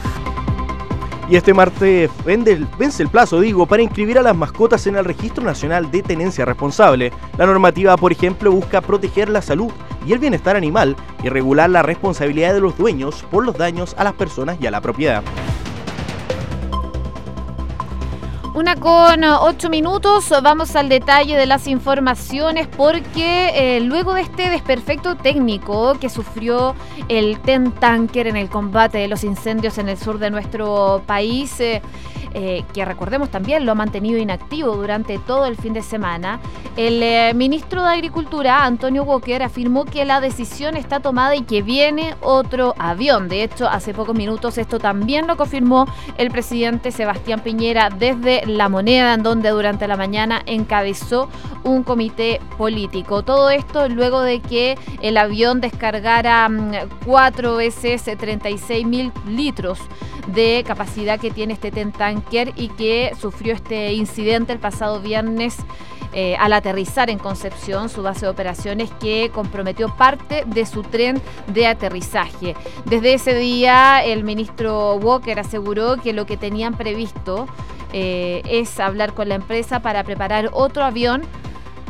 Y 1.28 1.36
este 1.36 1.54
martes 1.54 2.10
vence 2.26 3.02
el 3.02 3.08
plazo, 3.08 3.40
digo, 3.40 3.64
para 3.66 3.82
inscribir 3.82 4.18
a 4.18 4.22
las 4.22 4.36
mascotas 4.36 4.86
en 4.86 4.96
el 4.96 5.06
Registro 5.06 5.42
Nacional 5.42 5.90
de 5.90 6.02
Tenencia 6.02 6.44
Responsable. 6.44 7.12
La 7.38 7.46
normativa, 7.46 7.96
por 7.96 8.12
ejemplo, 8.12 8.52
busca 8.52 8.82
proteger 8.82 9.30
la 9.30 9.40
salud 9.40 9.72
y 10.06 10.12
el 10.12 10.18
bienestar 10.18 10.54
animal 10.54 10.96
y 11.22 11.30
regular 11.30 11.70
la 11.70 11.82
responsabilidad 11.82 12.52
de 12.52 12.60
los 12.60 12.76
dueños 12.76 13.24
por 13.30 13.44
los 13.46 13.56
daños 13.56 13.94
a 13.96 14.04
las 14.04 14.12
personas 14.12 14.58
y 14.60 14.66
a 14.66 14.70
la 14.70 14.82
propiedad. 14.82 15.22
Una 18.54 18.76
con 18.76 19.24
ocho 19.24 19.68
minutos, 19.68 20.32
vamos 20.40 20.76
al 20.76 20.88
detalle 20.88 21.36
de 21.36 21.44
las 21.44 21.66
informaciones 21.66 22.68
porque 22.68 23.50
eh, 23.52 23.80
luego 23.80 24.14
de 24.14 24.20
este 24.20 24.48
desperfecto 24.48 25.16
técnico 25.16 25.98
que 25.98 26.08
sufrió 26.08 26.76
el 27.08 27.40
TEN 27.40 27.72
Tanker 27.72 28.28
en 28.28 28.36
el 28.36 28.48
combate 28.48 28.98
de 28.98 29.08
los 29.08 29.24
incendios 29.24 29.76
en 29.78 29.88
el 29.88 29.98
sur 29.98 30.20
de 30.20 30.30
nuestro 30.30 31.02
país, 31.04 31.58
eh, 31.58 31.82
eh, 32.34 32.64
que 32.74 32.84
recordemos 32.84 33.30
también 33.30 33.64
lo 33.64 33.72
ha 33.72 33.74
mantenido 33.76 34.18
inactivo 34.18 34.74
durante 34.76 35.18
todo 35.18 35.46
el 35.46 35.56
fin 35.56 35.72
de 35.72 35.82
semana, 35.82 36.40
el 36.76 37.00
eh, 37.02 37.32
ministro 37.34 37.84
de 37.84 37.90
Agricultura, 37.90 38.64
Antonio 38.64 39.04
Walker, 39.04 39.42
afirmó 39.44 39.84
que 39.84 40.04
la 40.04 40.20
decisión 40.20 40.76
está 40.76 40.98
tomada 40.98 41.36
y 41.36 41.42
que 41.42 41.62
viene 41.62 42.16
otro 42.20 42.74
avión. 42.78 43.28
De 43.28 43.44
hecho, 43.44 43.68
hace 43.68 43.94
pocos 43.94 44.16
minutos 44.16 44.58
esto 44.58 44.80
también 44.80 45.28
lo 45.28 45.36
confirmó 45.36 45.86
el 46.18 46.32
presidente 46.32 46.90
Sebastián 46.90 47.40
Piñera 47.40 47.90
desde 47.90 48.44
La 48.46 48.68
Moneda, 48.68 49.14
en 49.14 49.22
donde 49.22 49.50
durante 49.50 49.86
la 49.86 49.96
mañana 49.96 50.42
encabezó 50.46 51.28
un 51.62 51.84
comité 51.84 52.40
político. 52.58 53.22
Todo 53.22 53.50
esto 53.50 53.88
luego 53.88 54.20
de 54.22 54.40
que 54.40 54.76
el 55.00 55.16
avión 55.16 55.60
descargara 55.60 56.48
mm, 56.48 56.72
cuatro 57.06 57.56
veces 57.56 58.02
36 58.02 58.86
mil 58.86 59.12
litros 59.28 59.78
de 60.26 60.64
capacidad 60.66 61.20
que 61.20 61.30
tiene 61.30 61.54
este 61.54 61.70
ten 61.70 61.92
y 62.32 62.68
que 62.68 63.12
sufrió 63.20 63.54
este 63.54 63.92
incidente 63.92 64.52
el 64.52 64.58
pasado 64.58 65.00
viernes 65.00 65.56
eh, 66.16 66.36
al 66.38 66.52
aterrizar 66.52 67.10
en 67.10 67.18
Concepción, 67.18 67.88
su 67.88 68.02
base 68.02 68.26
de 68.26 68.30
operaciones, 68.30 68.90
que 69.00 69.30
comprometió 69.34 69.94
parte 69.96 70.44
de 70.46 70.64
su 70.64 70.82
tren 70.82 71.20
de 71.48 71.66
aterrizaje. 71.66 72.54
Desde 72.84 73.14
ese 73.14 73.34
día, 73.34 74.04
el 74.04 74.22
ministro 74.22 74.94
Walker 74.94 75.40
aseguró 75.40 75.96
que 75.96 76.12
lo 76.12 76.24
que 76.24 76.36
tenían 76.36 76.74
previsto 76.74 77.48
eh, 77.92 78.42
es 78.44 78.78
hablar 78.78 79.14
con 79.14 79.28
la 79.28 79.34
empresa 79.34 79.80
para 79.80 80.04
preparar 80.04 80.50
otro 80.52 80.84
avión 80.84 81.22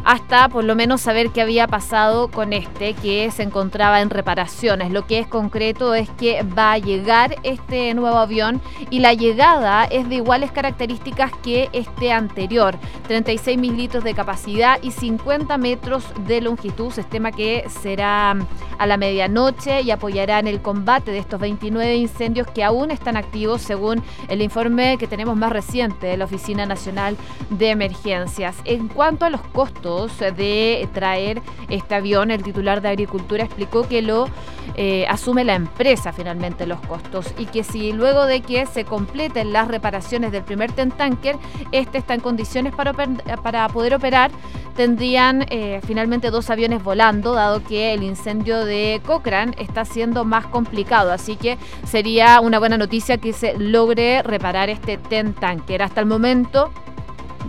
hasta 0.05 0.49
por 0.49 0.65
lo 0.65 0.75
menos 0.75 1.01
saber 1.01 1.31
qué 1.31 1.41
había 1.41 1.67
pasado 1.67 2.29
con 2.29 2.53
este 2.53 2.95
que 2.95 3.31
se 3.31 3.43
encontraba 3.43 4.03
en 4.03 4.11
reparaciones. 4.11 4.93
Lo 4.93 5.07
que 5.07 5.19
es 5.19 5.27
concreto 5.27 5.95
es 5.95 6.11
que 6.11 6.43
va 6.43 6.73
a 6.73 6.79
llegar 6.79 7.37
este 7.43 7.95
nuevo 7.95 8.19
avión 8.19 8.61
y 8.91 9.01
la 9.01 9.15
llegada 9.15 9.85
es 9.85 10.09
de 10.09 10.17
iguales 10.17 10.53
características 10.53 11.33
que 11.43 11.71
este 11.73 12.13
anterior, 12.13 12.77
36 13.09 13.59
mil 13.59 13.77
litros 13.77 14.05
de 14.05 14.15
capacidad 14.15 14.79
y 14.83 14.91
50 14.91 15.57
metros 15.59 16.05
de 16.27 16.41
longitud, 16.41 16.93
sistema 16.93 17.33
que 17.33 17.65
será 17.69 18.37
a 18.79 18.87
la 18.87 18.97
medianoche 18.97 19.81
y 19.83 19.91
apoyará 19.91 20.39
en 20.39 20.49
el 20.49 20.61
combate 20.61 21.11
de 21.11 21.19
estos 21.19 21.41
29 21.41 21.97
incendios 21.97 22.47
que 22.49 22.63
aún 22.63 22.91
están 22.91 23.17
activos 23.17 23.63
según 23.63 24.03
el 24.29 24.43
informe 24.43 24.99
que 24.99 25.07
tenemos 25.07 25.37
más 25.37 25.53
reciente 25.53 26.07
de 26.09 26.17
la 26.17 26.27
Oficina 26.27 26.67
Nacional 26.67 27.17
de 27.51 27.71
Emergencias. 27.71 28.57
En 28.65 28.89
cuanto 28.89 29.25
a 29.25 29.31
los 29.31 29.41
costos, 29.41 29.94
de 29.95 30.89
traer 30.93 31.41
este 31.69 31.95
avión, 31.95 32.31
el 32.31 32.43
titular 32.43 32.81
de 32.81 32.89
Agricultura 32.89 33.45
explicó 33.45 33.87
que 33.87 34.03
lo 34.03 34.29
eh, 34.77 35.07
asume 35.09 35.45
la 35.45 35.55
empresa 35.55 36.13
finalmente 36.13 36.67
los 36.67 36.81
costos 36.81 37.33
y 37.39 37.47
que 37.47 37.63
si 37.63 37.93
luego 37.93 38.27
de 38.27 38.41
que 38.41 38.67
se 38.67 38.85
completen 38.85 39.53
las 39.53 39.69
reparaciones 39.69 40.33
del 40.33 40.43
primer 40.43 40.73
tanker, 40.73 41.37
este 41.73 41.99
está 41.99 42.15
en 42.15 42.21
condiciones 42.21 42.75
para, 42.75 42.93
para 42.93 43.69
poder 43.69 43.95
operar, 43.95 44.31
tendrían 44.75 45.47
eh, 45.51 45.81
finalmente 45.87 46.31
dos 46.31 46.51
aviones 46.51 46.83
volando, 46.83 47.35
dado 47.35 47.63
que 47.63 47.95
el 47.95 48.03
incendio 48.03 48.65
de 48.65 49.01
Cochrane 49.07 49.55
está 49.59 49.85
siendo 49.85 50.25
más 50.25 50.47
complicado. 50.47 51.13
Así 51.13 51.37
que 51.37 51.59
sería 51.87 52.41
una 52.41 52.59
buena 52.59 52.77
noticia 52.77 53.19
que 53.19 53.33
se 53.33 53.57
logre 53.59 54.23
reparar 54.23 54.71
este 54.71 54.99
ten 54.99 55.35
tanker. 55.35 55.83
Hasta 55.83 56.01
el 56.01 56.07
momento 56.07 56.71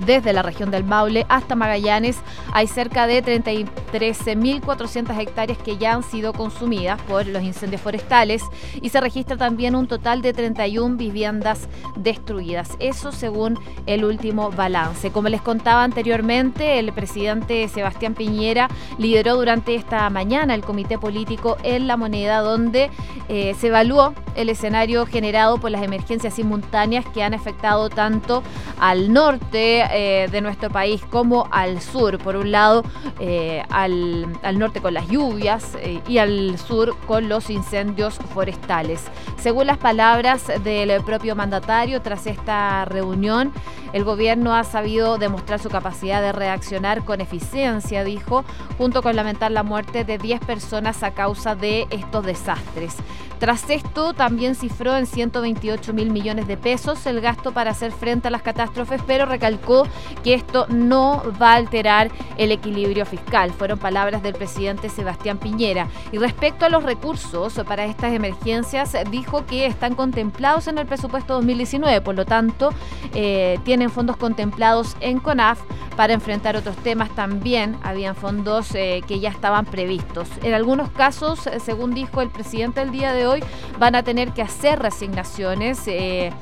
desde 0.05 0.33
la 0.33 0.41
región 0.41 0.71
del 0.71 0.83
Maule 0.83 1.25
hasta 1.29 1.55
Magallanes 1.55 2.17
hay 2.53 2.67
cerca 2.67 3.07
de 3.07 3.23
33.400 3.23 5.19
hectáreas 5.19 5.57
que 5.59 5.77
ya 5.77 5.93
han 5.93 6.03
sido 6.03 6.33
consumidas 6.33 7.01
por 7.03 7.25
los 7.27 7.43
incendios 7.43 7.81
forestales 7.81 8.43
y 8.81 8.89
se 8.89 9.01
registra 9.01 9.37
también 9.37 9.75
un 9.75 9.87
total 9.87 10.21
de 10.21 10.33
31 10.33 10.97
viviendas 10.97 11.67
destruidas. 11.95 12.71
Eso 12.79 13.11
según 13.11 13.59
el 13.85 14.05
último 14.05 14.51
balance. 14.51 15.11
Como 15.11 15.29
les 15.29 15.41
contaba 15.41 15.83
anteriormente, 15.83 16.79
el 16.79 16.91
presidente 16.93 17.67
Sebastián 17.67 18.13
Piñera 18.13 18.69
lideró 18.97 19.35
durante 19.35 19.75
esta 19.75 20.09
mañana 20.09 20.55
el 20.55 20.63
comité 20.63 20.97
político 20.97 21.57
en 21.63 21.87
la 21.87 21.97
moneda 21.97 22.39
donde 22.39 22.89
eh, 23.27 23.55
se 23.59 23.67
evaluó 23.67 24.13
el 24.35 24.49
escenario 24.49 25.05
generado 25.05 25.57
por 25.57 25.71
las 25.71 25.83
emergencias 25.83 26.33
simultáneas 26.33 27.05
que 27.13 27.23
han 27.23 27.33
afectado 27.33 27.89
tanto 27.89 28.43
al 28.79 29.13
norte, 29.13 29.84
eh, 29.91 30.27
de 30.31 30.41
nuestro 30.41 30.69
país 30.69 31.01
como 31.09 31.47
al 31.51 31.81
sur. 31.81 32.17
Por 32.19 32.35
un 32.35 32.51
lado, 32.51 32.83
eh, 33.19 33.63
al, 33.69 34.27
norte 34.57 34.81
con 34.81 34.93
las 34.93 35.07
lluvias 35.07 35.75
eh, 35.75 36.01
y 36.07 36.17
al 36.17 36.57
sur 36.57 36.97
con 37.07 37.29
los 37.29 37.49
incendios 37.49 38.15
forestales. 38.33 39.03
Según 39.37 39.67
las 39.67 39.77
palabras 39.77 40.43
del 40.63 41.03
propio 41.03 41.35
mandatario, 41.35 42.01
tras 42.01 42.27
esta 42.27 42.85
reunión, 42.85 43.51
el 43.93 44.03
gobierno 44.03 44.55
ha 44.55 44.63
sabido 44.63 45.17
demostrar 45.17 45.59
su 45.59 45.69
capacidad 45.69 46.21
de 46.21 46.31
reaccionar 46.31 47.03
con 47.03 47.21
eficiencia, 47.21 48.03
dijo, 48.03 48.43
junto 48.77 49.01
con 49.01 49.15
lamentar 49.15 49.51
la 49.51 49.63
muerte 49.63 50.03
de 50.03 50.17
10 50.17 50.41
personas 50.41 51.03
a 51.03 51.11
causa 51.11 51.55
de 51.55 51.87
estos 51.89 52.25
desastres. 52.25 52.97
Tras 53.39 53.69
esto, 53.69 54.13
también 54.13 54.55
cifró 54.55 54.95
en 54.95 55.05
128 55.05 55.93
mil 55.93 56.09
millones 56.09 56.47
de 56.47 56.55
pesos 56.55 57.05
el 57.05 57.19
gasto 57.19 57.51
para 57.51 57.71
hacer 57.71 57.91
frente 57.91 58.29
a 58.29 58.31
las 58.31 58.41
catástrofes, 58.41 59.01
pero 59.05 59.25
recalcó 59.25 59.85
que 60.23 60.33
esto 60.33 60.65
no 60.69 61.21
va 61.41 61.51
a 61.51 61.55
alterar 61.55 62.11
el 62.37 62.51
equilibrio 62.51 63.05
fiscal. 63.05 63.51
Fueron 63.51 63.77
palabras 63.77 64.23
del 64.23 64.33
presidente 64.33 64.89
Sebastián 64.89 65.37
Piñera. 65.37 65.89
Y 66.11 66.17
respecto 66.17 66.65
a 66.65 66.69
los 66.69 66.83
recursos 66.83 67.61
para 67.67 67.85
estas 67.85 68.13
emergencias, 68.13 68.95
dijo 69.11 69.45
que 69.45 69.65
están 69.65 69.95
contemplados 69.95 70.67
en 70.67 70.77
el 70.77 70.85
presupuesto 70.85 71.35
2019, 71.35 72.01
por 72.01 72.15
lo 72.15 72.25
tanto, 72.25 72.73
eh, 73.13 73.59
tienen 73.85 73.93
fondos 73.93 74.17
contemplados 74.17 74.97
en 74.99 75.19
CONAF 75.19 75.59
para 75.95 76.13
enfrentar 76.13 76.55
otros 76.55 76.75
temas 76.77 77.13
también. 77.13 77.77
Habían 77.83 78.15
fondos 78.15 78.73
eh, 78.73 79.03
que 79.07 79.19
ya 79.19 79.29
estaban 79.29 79.65
previstos. 79.65 80.27
En 80.41 80.55
algunos 80.55 80.89
casos, 80.89 81.45
eh, 81.45 81.59
según 81.59 81.93
dijo 81.93 82.21
el 82.21 82.31
presidente 82.31 82.81
el 82.81 82.89
día 82.89 83.13
de 83.13 83.27
hoy, 83.27 83.43
van 83.77 83.93
a 83.93 84.01
tener 84.01 84.31
que 84.31 84.41
hacer 84.41 84.79
resignaciones, 84.79 85.83
eh, 85.85 86.33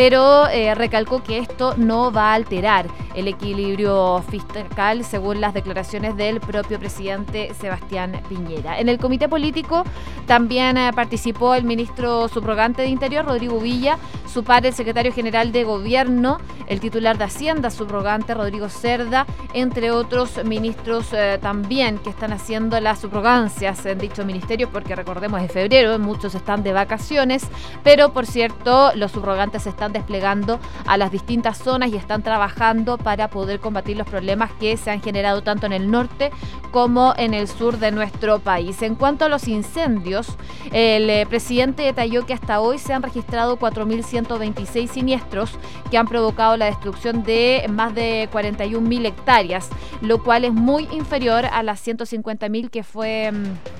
pero 0.00 0.46
recalcó 0.76 1.22
que 1.22 1.36
esto 1.36 1.74
no 1.76 2.10
va 2.10 2.30
a 2.30 2.34
alterar 2.34 2.86
el 3.14 3.28
equilibrio 3.28 4.24
fiscal, 4.30 5.04
según 5.04 5.42
las 5.42 5.52
declaraciones 5.52 6.16
del 6.16 6.40
propio 6.40 6.78
presidente 6.78 7.52
Sebastián 7.60 8.18
Piñera. 8.26 8.80
En 8.80 8.88
el 8.88 8.98
comité 8.98 9.28
político 9.28 9.84
también 10.26 10.78
participó 10.94 11.54
el 11.54 11.64
ministro 11.64 12.28
subrogante 12.28 12.80
de 12.80 12.88
Interior, 12.88 13.26
Rodrigo 13.26 13.60
Villa, 13.60 13.98
su 14.26 14.42
padre, 14.42 14.68
el 14.68 14.74
secretario 14.74 15.12
general 15.12 15.52
de 15.52 15.64
Gobierno, 15.64 16.38
el 16.66 16.80
titular 16.80 17.18
de 17.18 17.24
Hacienda, 17.24 17.68
subrogante, 17.68 18.32
Rodrigo 18.32 18.68
Cerda, 18.68 19.26
entre 19.52 19.90
otros 19.90 20.42
ministros 20.44 21.12
eh, 21.12 21.38
también 21.42 21.98
que 21.98 22.10
están 22.10 22.32
haciendo 22.32 22.80
las 22.80 23.00
subrogancias 23.00 23.84
en 23.86 23.98
dicho 23.98 24.24
ministerio, 24.24 24.70
porque 24.70 24.94
recordemos 24.94 25.42
es 25.42 25.50
febrero, 25.50 25.98
muchos 25.98 26.34
están 26.34 26.62
de 26.62 26.72
vacaciones, 26.72 27.42
pero 27.82 28.12
por 28.12 28.24
cierto, 28.24 28.92
los 28.94 29.10
subrogantes 29.10 29.64
se 29.64 29.70
desplegando 29.92 30.58
a 30.86 30.96
las 30.96 31.10
distintas 31.10 31.58
zonas 31.58 31.90
y 31.90 31.96
están 31.96 32.22
trabajando 32.22 32.98
para 32.98 33.28
poder 33.28 33.60
combatir 33.60 33.96
los 33.96 34.06
problemas 34.06 34.50
que 34.60 34.76
se 34.76 34.90
han 34.90 35.00
generado 35.00 35.42
tanto 35.42 35.66
en 35.66 35.72
el 35.72 35.90
norte 35.90 36.30
como 36.70 37.14
en 37.16 37.34
el 37.34 37.48
sur 37.48 37.78
de 37.78 37.90
nuestro 37.90 38.38
país. 38.38 38.82
En 38.82 38.94
cuanto 38.94 39.24
a 39.24 39.28
los 39.28 39.48
incendios, 39.48 40.36
el 40.72 41.10
eh, 41.10 41.26
presidente 41.28 41.82
detalló 41.82 42.26
que 42.26 42.34
hasta 42.34 42.60
hoy 42.60 42.78
se 42.78 42.92
han 42.92 43.02
registrado 43.02 43.58
4.126 43.58 44.88
siniestros 44.88 45.50
que 45.90 45.98
han 45.98 46.06
provocado 46.06 46.56
la 46.56 46.66
destrucción 46.66 47.22
de 47.24 47.66
más 47.68 47.94
de 47.94 48.28
41 48.32 48.86
mil 48.86 49.04
hectáreas, 49.06 49.68
lo 50.00 50.22
cual 50.22 50.44
es 50.44 50.52
muy 50.52 50.88
inferior 50.92 51.46
a 51.46 51.62
las 51.62 51.80
150 51.80 52.48
mil 52.48 52.70
que 52.70 52.82
fue 52.82 53.32
mm, 53.32 53.79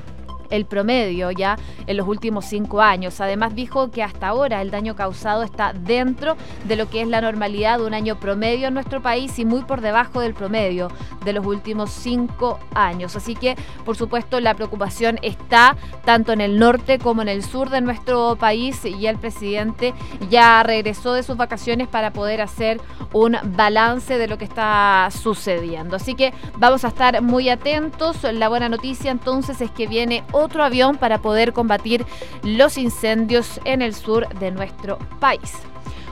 el 0.50 0.66
promedio 0.66 1.30
ya 1.30 1.56
en 1.86 1.96
los 1.96 2.06
últimos 2.06 2.44
cinco 2.44 2.80
años. 2.80 3.20
Además 3.20 3.54
dijo 3.54 3.90
que 3.90 4.02
hasta 4.02 4.28
ahora 4.28 4.62
el 4.62 4.70
daño 4.70 4.94
causado 4.94 5.42
está 5.42 5.72
dentro 5.72 6.36
de 6.64 6.76
lo 6.76 6.88
que 6.88 7.02
es 7.02 7.08
la 7.08 7.20
normalidad 7.20 7.78
de 7.78 7.86
un 7.86 7.94
año 7.94 8.18
promedio 8.18 8.68
en 8.68 8.74
nuestro 8.74 9.00
país 9.00 9.38
y 9.38 9.44
muy 9.44 9.62
por 9.62 9.80
debajo 9.80 10.20
del 10.20 10.34
promedio 10.34 10.88
de 11.24 11.32
los 11.32 11.46
últimos 11.46 11.90
cinco 11.90 12.58
años. 12.74 13.16
Así 13.16 13.34
que, 13.34 13.56
por 13.84 13.96
supuesto, 13.96 14.40
la 14.40 14.54
preocupación 14.54 15.18
está 15.22 15.76
tanto 16.04 16.32
en 16.32 16.40
el 16.40 16.58
norte 16.58 16.98
como 16.98 17.22
en 17.22 17.28
el 17.28 17.42
sur 17.42 17.70
de 17.70 17.80
nuestro 17.80 18.36
país 18.36 18.84
y 18.84 19.06
el 19.06 19.18
presidente 19.18 19.94
ya 20.28 20.62
regresó 20.62 21.14
de 21.14 21.22
sus 21.22 21.36
vacaciones 21.36 21.88
para 21.88 22.12
poder 22.12 22.40
hacer 22.40 22.80
un 23.12 23.36
balance 23.56 24.18
de 24.18 24.28
lo 24.28 24.38
que 24.38 24.44
está 24.44 25.08
sucediendo. 25.10 25.96
Así 25.96 26.14
que 26.14 26.32
vamos 26.56 26.84
a 26.84 26.88
estar 26.88 27.20
muy 27.22 27.48
atentos. 27.48 28.22
La 28.32 28.48
buena 28.48 28.68
noticia 28.68 29.10
entonces 29.10 29.60
es 29.60 29.70
que 29.70 29.86
viene 29.86 30.24
otro 30.40 30.64
avión 30.64 30.96
para 30.96 31.18
poder 31.18 31.52
combatir 31.52 32.04
los 32.42 32.78
incendios 32.78 33.60
en 33.64 33.82
el 33.82 33.94
sur 33.94 34.28
de 34.38 34.50
nuestro 34.50 34.98
país. 35.20 35.52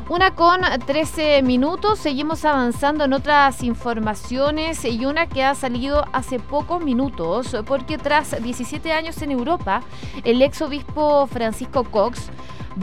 Una 0.08 0.34
con 0.34 0.62
13 0.86 1.42
minutos, 1.42 1.98
seguimos 1.98 2.46
avanzando 2.46 3.04
en 3.04 3.12
otras 3.12 3.62
informaciones 3.62 4.82
y 4.86 5.04
una 5.04 5.26
que 5.26 5.44
ha 5.44 5.54
salido 5.54 6.06
hace 6.14 6.38
pocos 6.38 6.82
minutos, 6.82 7.54
porque 7.66 7.98
tras 7.98 8.42
17 8.42 8.90
años 8.90 9.20
en 9.20 9.32
Europa, 9.32 9.82
el 10.24 10.40
ex 10.40 10.62
obispo 10.62 11.26
Francisco 11.26 11.84
Cox 11.84 12.30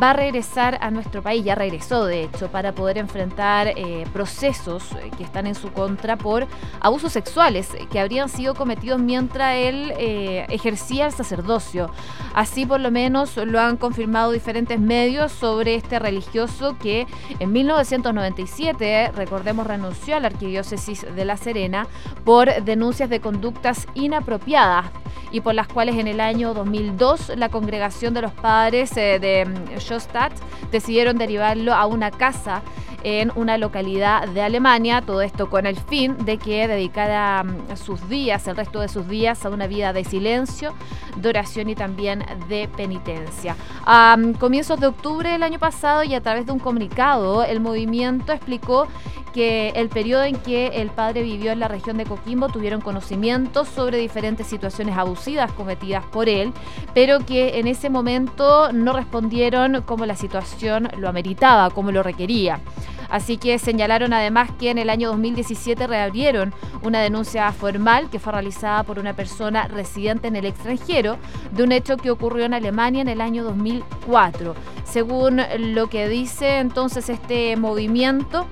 va 0.01 0.11
a 0.11 0.13
regresar 0.13 0.77
a 0.81 0.91
nuestro 0.91 1.21
país, 1.21 1.43
ya 1.43 1.55
regresó 1.55 2.05
de 2.05 2.23
hecho, 2.23 2.49
para 2.49 2.73
poder 2.73 2.97
enfrentar 2.97 3.67
eh, 3.67 4.05
procesos 4.13 4.91
eh, 4.93 5.11
que 5.17 5.23
están 5.23 5.47
en 5.47 5.55
su 5.55 5.71
contra 5.71 6.17
por 6.17 6.47
abusos 6.79 7.11
sexuales 7.13 7.69
que 7.91 7.99
habrían 7.99 8.29
sido 8.29 8.55
cometidos 8.55 8.99
mientras 8.99 9.55
él 9.55 9.93
eh, 9.97 10.45
ejercía 10.49 11.07
el 11.07 11.11
sacerdocio. 11.11 11.89
Así 12.33 12.65
por 12.65 12.79
lo 12.79 12.91
menos 12.91 13.37
lo 13.37 13.59
han 13.59 13.77
confirmado 13.77 14.31
diferentes 14.31 14.79
medios 14.79 15.31
sobre 15.31 15.75
este 15.75 15.99
religioso 15.99 16.77
que 16.79 17.07
en 17.39 17.51
1997, 17.51 19.11
recordemos, 19.15 19.67
renunció 19.67 20.15
a 20.15 20.19
la 20.19 20.27
arquidiócesis 20.27 21.05
de 21.15 21.25
La 21.25 21.37
Serena 21.37 21.87
por 22.23 22.63
denuncias 22.63 23.09
de 23.09 23.19
conductas 23.19 23.87
inapropiadas 23.93 24.85
y 25.31 25.41
por 25.41 25.53
las 25.53 25.67
cuales 25.67 25.95
en 25.97 26.07
el 26.07 26.19
año 26.19 26.53
2002 26.53 27.33
la 27.35 27.49
congregación 27.49 28.13
de 28.13 28.21
los 28.21 28.31
padres 28.31 28.95
eh, 28.95 29.19
de 29.19 29.45
mm, 29.85 29.87
Schostatt 29.87 30.33
decidieron 30.71 31.17
derivarlo 31.17 31.73
a 31.73 31.85
una 31.85 32.11
casa 32.11 32.61
en 33.03 33.31
una 33.35 33.59
localidad 33.59 34.27
de 34.29 34.41
Alemania, 34.41 34.99
todo 34.99 35.21
esto 35.21 35.47
con 35.47 35.67
el 35.67 35.77
fin 35.77 36.17
de 36.25 36.39
que 36.39 36.67
dedicara 36.67 37.43
mm, 37.43 37.77
sus 37.77 38.09
días, 38.09 38.47
el 38.47 38.55
resto 38.55 38.79
de 38.79 38.87
sus 38.87 39.07
días, 39.07 39.45
a 39.45 39.49
una 39.49 39.67
vida 39.67 39.93
de 39.93 40.03
silencio, 40.03 40.73
de 41.15 41.29
oración 41.29 41.69
y 41.69 41.75
también 41.75 42.25
de 42.49 42.67
penitencia. 42.75 43.55
A 43.85 44.17
comienzos 44.39 44.79
de 44.79 44.87
octubre 44.87 45.29
del 45.29 45.43
año 45.43 45.59
pasado 45.59 46.03
y 46.03 46.15
a 46.15 46.21
través 46.21 46.47
de 46.47 46.51
un 46.51 46.59
comunicado, 46.59 47.43
el 47.43 47.59
movimiento 47.59 48.33
explicó 48.33 48.87
que 49.35 49.73
el 49.75 49.89
periodo 49.89 50.23
en 50.23 50.37
que 50.37 50.67
el 50.67 50.89
padre 50.91 51.21
vivió 51.21 51.51
en 51.51 51.59
la 51.59 51.67
región 51.67 51.97
de 51.97 52.05
Coquimbo 52.05 52.47
tuvieron 52.47 52.79
conocimiento 52.79 53.65
sobre 53.65 53.97
diferentes 53.97 54.47
situaciones 54.47 54.97
abusivas 54.97 55.51
cometidas 55.51 56.05
por 56.05 56.29
él, 56.29 56.53
pero 56.93 57.19
que 57.19 57.59
en 57.59 57.67
ese 57.67 57.89
momento 57.89 58.71
no 58.71 58.93
respondieron 58.93 59.81
como 59.81 60.05
la 60.05 60.15
situación 60.15 60.87
lo 60.97 61.09
ameritaba, 61.09 61.69
como 61.69 61.91
lo 61.91 62.01
requería. 62.01 62.61
Así 63.09 63.35
que 63.35 63.59
señalaron 63.59 64.13
además 64.13 64.51
que 64.57 64.69
en 64.69 64.77
el 64.77 64.89
año 64.89 65.09
2017 65.09 65.85
reabrieron 65.85 66.53
una 66.81 67.01
denuncia 67.01 67.51
formal 67.51 68.09
que 68.09 68.19
fue 68.19 68.31
realizada 68.31 68.83
por 68.83 68.99
una 68.99 69.17
persona 69.17 69.67
residente 69.67 70.29
en 70.29 70.37
el 70.37 70.45
extranjero 70.45 71.17
de 71.51 71.63
un 71.63 71.73
hecho 71.73 71.97
que 71.97 72.09
ocurrió 72.09 72.45
en 72.45 72.53
Alemania 72.53 73.01
en 73.01 73.09
el 73.09 73.19
año 73.19 73.43
2004. 73.43 74.55
Según 74.85 75.41
lo 75.59 75.87
que 75.87 76.07
dice 76.07 76.59
entonces 76.59 77.09
este 77.09 77.57
movimiento, 77.57 78.47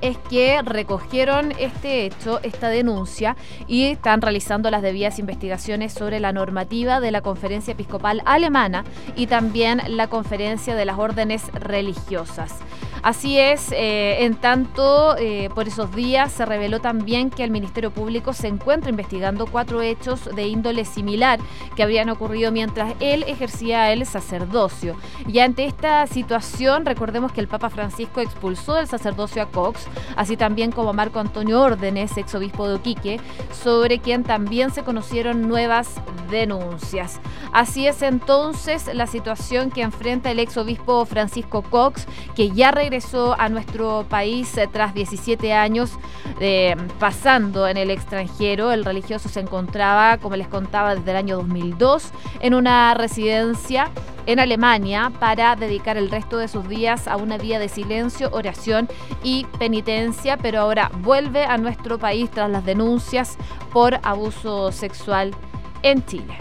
es 0.00 0.16
que 0.18 0.60
recogieron 0.62 1.52
este 1.58 2.04
hecho, 2.04 2.40
esta 2.42 2.68
denuncia, 2.68 3.36
y 3.66 3.84
están 3.84 4.22
realizando 4.22 4.70
las 4.70 4.82
debidas 4.82 5.18
investigaciones 5.18 5.92
sobre 5.92 6.20
la 6.20 6.32
normativa 6.32 7.00
de 7.00 7.10
la 7.10 7.20
Conferencia 7.20 7.72
Episcopal 7.72 8.22
Alemana 8.24 8.84
y 9.16 9.26
también 9.26 9.82
la 9.88 10.08
Conferencia 10.08 10.74
de 10.74 10.84
las 10.84 10.98
Órdenes 10.98 11.52
Religiosas. 11.52 12.60
Así 13.02 13.38
es, 13.38 13.72
eh, 13.72 14.24
en 14.24 14.34
tanto, 14.34 15.16
eh, 15.16 15.48
por 15.54 15.66
esos 15.66 15.94
días 15.94 16.32
se 16.32 16.44
reveló 16.44 16.80
también 16.80 17.30
que 17.30 17.42
el 17.44 17.50
Ministerio 17.50 17.90
Público 17.90 18.34
se 18.34 18.46
encuentra 18.48 18.90
investigando 18.90 19.46
cuatro 19.46 19.80
hechos 19.80 20.28
de 20.34 20.46
índole 20.46 20.84
similar 20.84 21.40
que 21.76 21.82
habrían 21.82 22.10
ocurrido 22.10 22.52
mientras 22.52 22.94
él 23.00 23.24
ejercía 23.26 23.90
el 23.92 24.04
sacerdocio. 24.04 24.96
Y 25.26 25.38
ante 25.38 25.64
esta 25.64 26.06
situación, 26.08 26.84
recordemos 26.84 27.32
que 27.32 27.40
el 27.40 27.48
Papa 27.48 27.70
Francisco 27.70 28.20
expulsó 28.20 28.74
del 28.74 28.86
sacerdocio 28.86 29.42
a 29.42 29.46
Cox, 29.46 29.86
así 30.16 30.36
también 30.36 30.72
como 30.72 30.92
Marco 30.92 31.18
Antonio 31.20 31.60
Órdenes, 31.60 32.16
ex 32.16 32.34
obispo 32.34 32.68
de 32.68 32.74
Oquique, 32.74 33.20
sobre 33.50 33.98
quien 33.98 34.24
también 34.24 34.70
se 34.70 34.82
conocieron 34.82 35.48
nuevas 35.48 35.88
denuncias. 36.30 37.20
Así 37.52 37.86
es 37.86 38.02
entonces 38.02 38.90
la 38.94 39.06
situación 39.06 39.70
que 39.70 39.82
enfrenta 39.82 40.30
el 40.30 40.38
ex 40.38 40.56
obispo 40.56 41.04
Francisco 41.06 41.62
Cox, 41.62 42.06
que 42.36 42.50
ya 42.50 42.70
regresó 42.70 42.90
regresó 42.90 43.36
a 43.38 43.48
nuestro 43.48 44.04
país 44.08 44.58
eh, 44.58 44.68
tras 44.70 44.94
17 44.94 45.52
años 45.52 45.92
eh, 46.40 46.74
pasando 46.98 47.68
en 47.68 47.76
el 47.76 47.88
extranjero. 47.88 48.72
El 48.72 48.84
religioso 48.84 49.28
se 49.28 49.38
encontraba, 49.38 50.18
como 50.18 50.34
les 50.34 50.48
contaba, 50.48 50.96
desde 50.96 51.12
el 51.12 51.16
año 51.16 51.36
2002 51.36 52.10
en 52.40 52.54
una 52.54 52.92
residencia 52.94 53.90
en 54.26 54.38
Alemania 54.38 55.12
para 55.18 55.56
dedicar 55.56 55.96
el 55.96 56.10
resto 56.10 56.38
de 56.38 56.48
sus 56.48 56.68
días 56.68 57.08
a 57.08 57.16
una 57.16 57.38
vía 57.38 57.58
de 57.58 57.68
silencio, 57.68 58.30
oración 58.32 58.88
y 59.22 59.44
penitencia, 59.58 60.36
pero 60.36 60.60
ahora 60.60 60.90
vuelve 60.98 61.44
a 61.44 61.58
nuestro 61.58 61.98
país 61.98 62.30
tras 62.30 62.50
las 62.50 62.64
denuncias 62.64 63.36
por 63.72 63.98
abuso 64.02 64.72
sexual 64.72 65.34
en 65.82 66.04
Chile. 66.04 66.36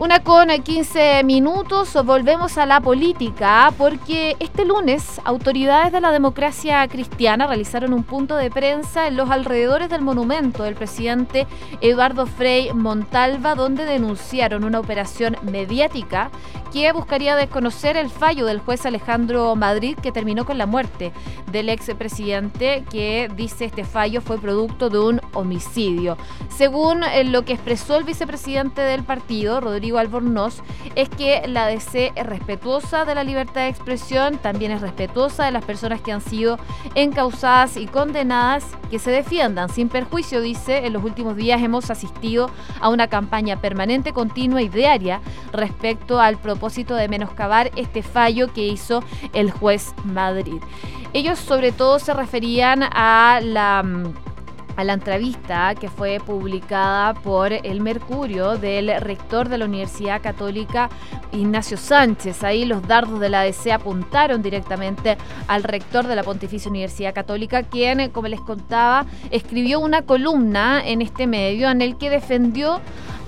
Una 0.00 0.22
con 0.22 0.48
15 0.48 1.24
minutos, 1.24 1.92
volvemos 2.04 2.56
a 2.56 2.66
la 2.66 2.80
política 2.80 3.72
porque 3.76 4.36
este 4.38 4.64
lunes 4.64 5.20
autoridades 5.24 5.90
de 5.90 6.00
la 6.00 6.12
democracia 6.12 6.86
cristiana 6.86 7.48
realizaron 7.48 7.92
un 7.92 8.04
punto 8.04 8.36
de 8.36 8.48
prensa 8.48 9.08
en 9.08 9.16
los 9.16 9.28
alrededores 9.28 9.90
del 9.90 10.02
monumento 10.02 10.62
del 10.62 10.76
presidente 10.76 11.48
Eduardo 11.80 12.26
Frei 12.26 12.72
Montalva 12.72 13.56
donde 13.56 13.86
denunciaron 13.86 14.62
una 14.62 14.78
operación 14.78 15.36
mediática 15.42 16.30
que 16.72 16.92
buscaría 16.92 17.36
desconocer 17.36 17.96
el 17.96 18.10
fallo 18.10 18.46
del 18.46 18.60
juez 18.60 18.84
Alejandro 18.84 19.56
Madrid 19.56 19.96
que 20.00 20.12
terminó 20.12 20.44
con 20.44 20.58
la 20.58 20.66
muerte 20.66 21.12
del 21.50 21.70
expresidente 21.70 22.84
que 22.90 23.30
dice 23.34 23.64
este 23.64 23.84
fallo 23.84 24.20
fue 24.20 24.38
producto 24.38 24.90
de 24.90 24.98
un 24.98 25.20
homicidio. 25.32 26.18
Según 26.50 27.02
eh, 27.04 27.24
lo 27.24 27.44
que 27.44 27.54
expresó 27.54 27.96
el 27.96 28.04
vicepresidente 28.04 28.82
del 28.82 29.02
partido, 29.02 29.60
Rodrigo 29.60 29.98
Albornoz, 29.98 30.60
es 30.94 31.08
que 31.08 31.42
la 31.46 31.66
DC 31.66 32.12
es 32.14 32.26
respetuosa 32.26 33.04
de 33.04 33.14
la 33.14 33.24
libertad 33.24 33.62
de 33.62 33.68
expresión, 33.68 34.38
también 34.38 34.72
es 34.72 34.80
respetuosa 34.80 35.46
de 35.46 35.52
las 35.52 35.64
personas 35.64 36.00
que 36.02 36.12
han 36.12 36.20
sido 36.20 36.58
encausadas 36.94 37.76
y 37.76 37.86
condenadas, 37.86 38.66
que 38.90 38.98
se 38.98 39.10
defiendan 39.10 39.68
sin 39.68 39.88
perjuicio, 39.88 40.40
dice, 40.40 40.86
en 40.86 40.92
los 40.92 41.04
últimos 41.04 41.36
días 41.36 41.62
hemos 41.62 41.90
asistido 41.90 42.50
a 42.80 42.88
una 42.88 43.08
campaña 43.08 43.60
permanente, 43.60 44.12
continua 44.12 44.60
y 44.62 44.68
diaria 44.68 45.20
respecto 45.52 46.20
al 46.20 46.36
propósito 46.36 46.57
de 46.58 47.08
menoscabar 47.08 47.70
este 47.76 48.02
fallo 48.02 48.52
que 48.52 48.66
hizo 48.66 49.02
el 49.32 49.50
juez 49.50 49.94
Madrid. 50.04 50.60
Ellos 51.12 51.38
sobre 51.38 51.72
todo 51.72 51.98
se 51.98 52.12
referían 52.12 52.82
a 52.82 53.40
la 53.42 53.82
mm, 53.82 54.28
a 54.78 54.84
la 54.84 54.92
entrevista 54.92 55.74
que 55.74 55.88
fue 55.88 56.20
publicada 56.24 57.12
por 57.12 57.52
El 57.52 57.80
Mercurio 57.80 58.56
del 58.56 59.00
rector 59.00 59.48
de 59.48 59.58
la 59.58 59.64
Universidad 59.64 60.22
Católica 60.22 60.88
Ignacio 61.32 61.76
Sánchez. 61.76 62.44
Ahí 62.44 62.64
los 62.64 62.86
dardos 62.86 63.18
de 63.18 63.28
la 63.28 63.42
DC 63.42 63.72
apuntaron 63.72 64.40
directamente 64.40 65.18
al 65.48 65.64
rector 65.64 66.06
de 66.06 66.14
la 66.14 66.22
Pontificia 66.22 66.70
Universidad 66.70 67.12
Católica, 67.12 67.64
quien, 67.64 68.08
como 68.10 68.28
les 68.28 68.40
contaba, 68.40 69.04
escribió 69.32 69.80
una 69.80 70.02
columna 70.02 70.80
en 70.86 71.02
este 71.02 71.26
medio 71.26 71.68
en 71.70 71.82
el 71.82 71.98
que 71.98 72.08
defendió 72.08 72.80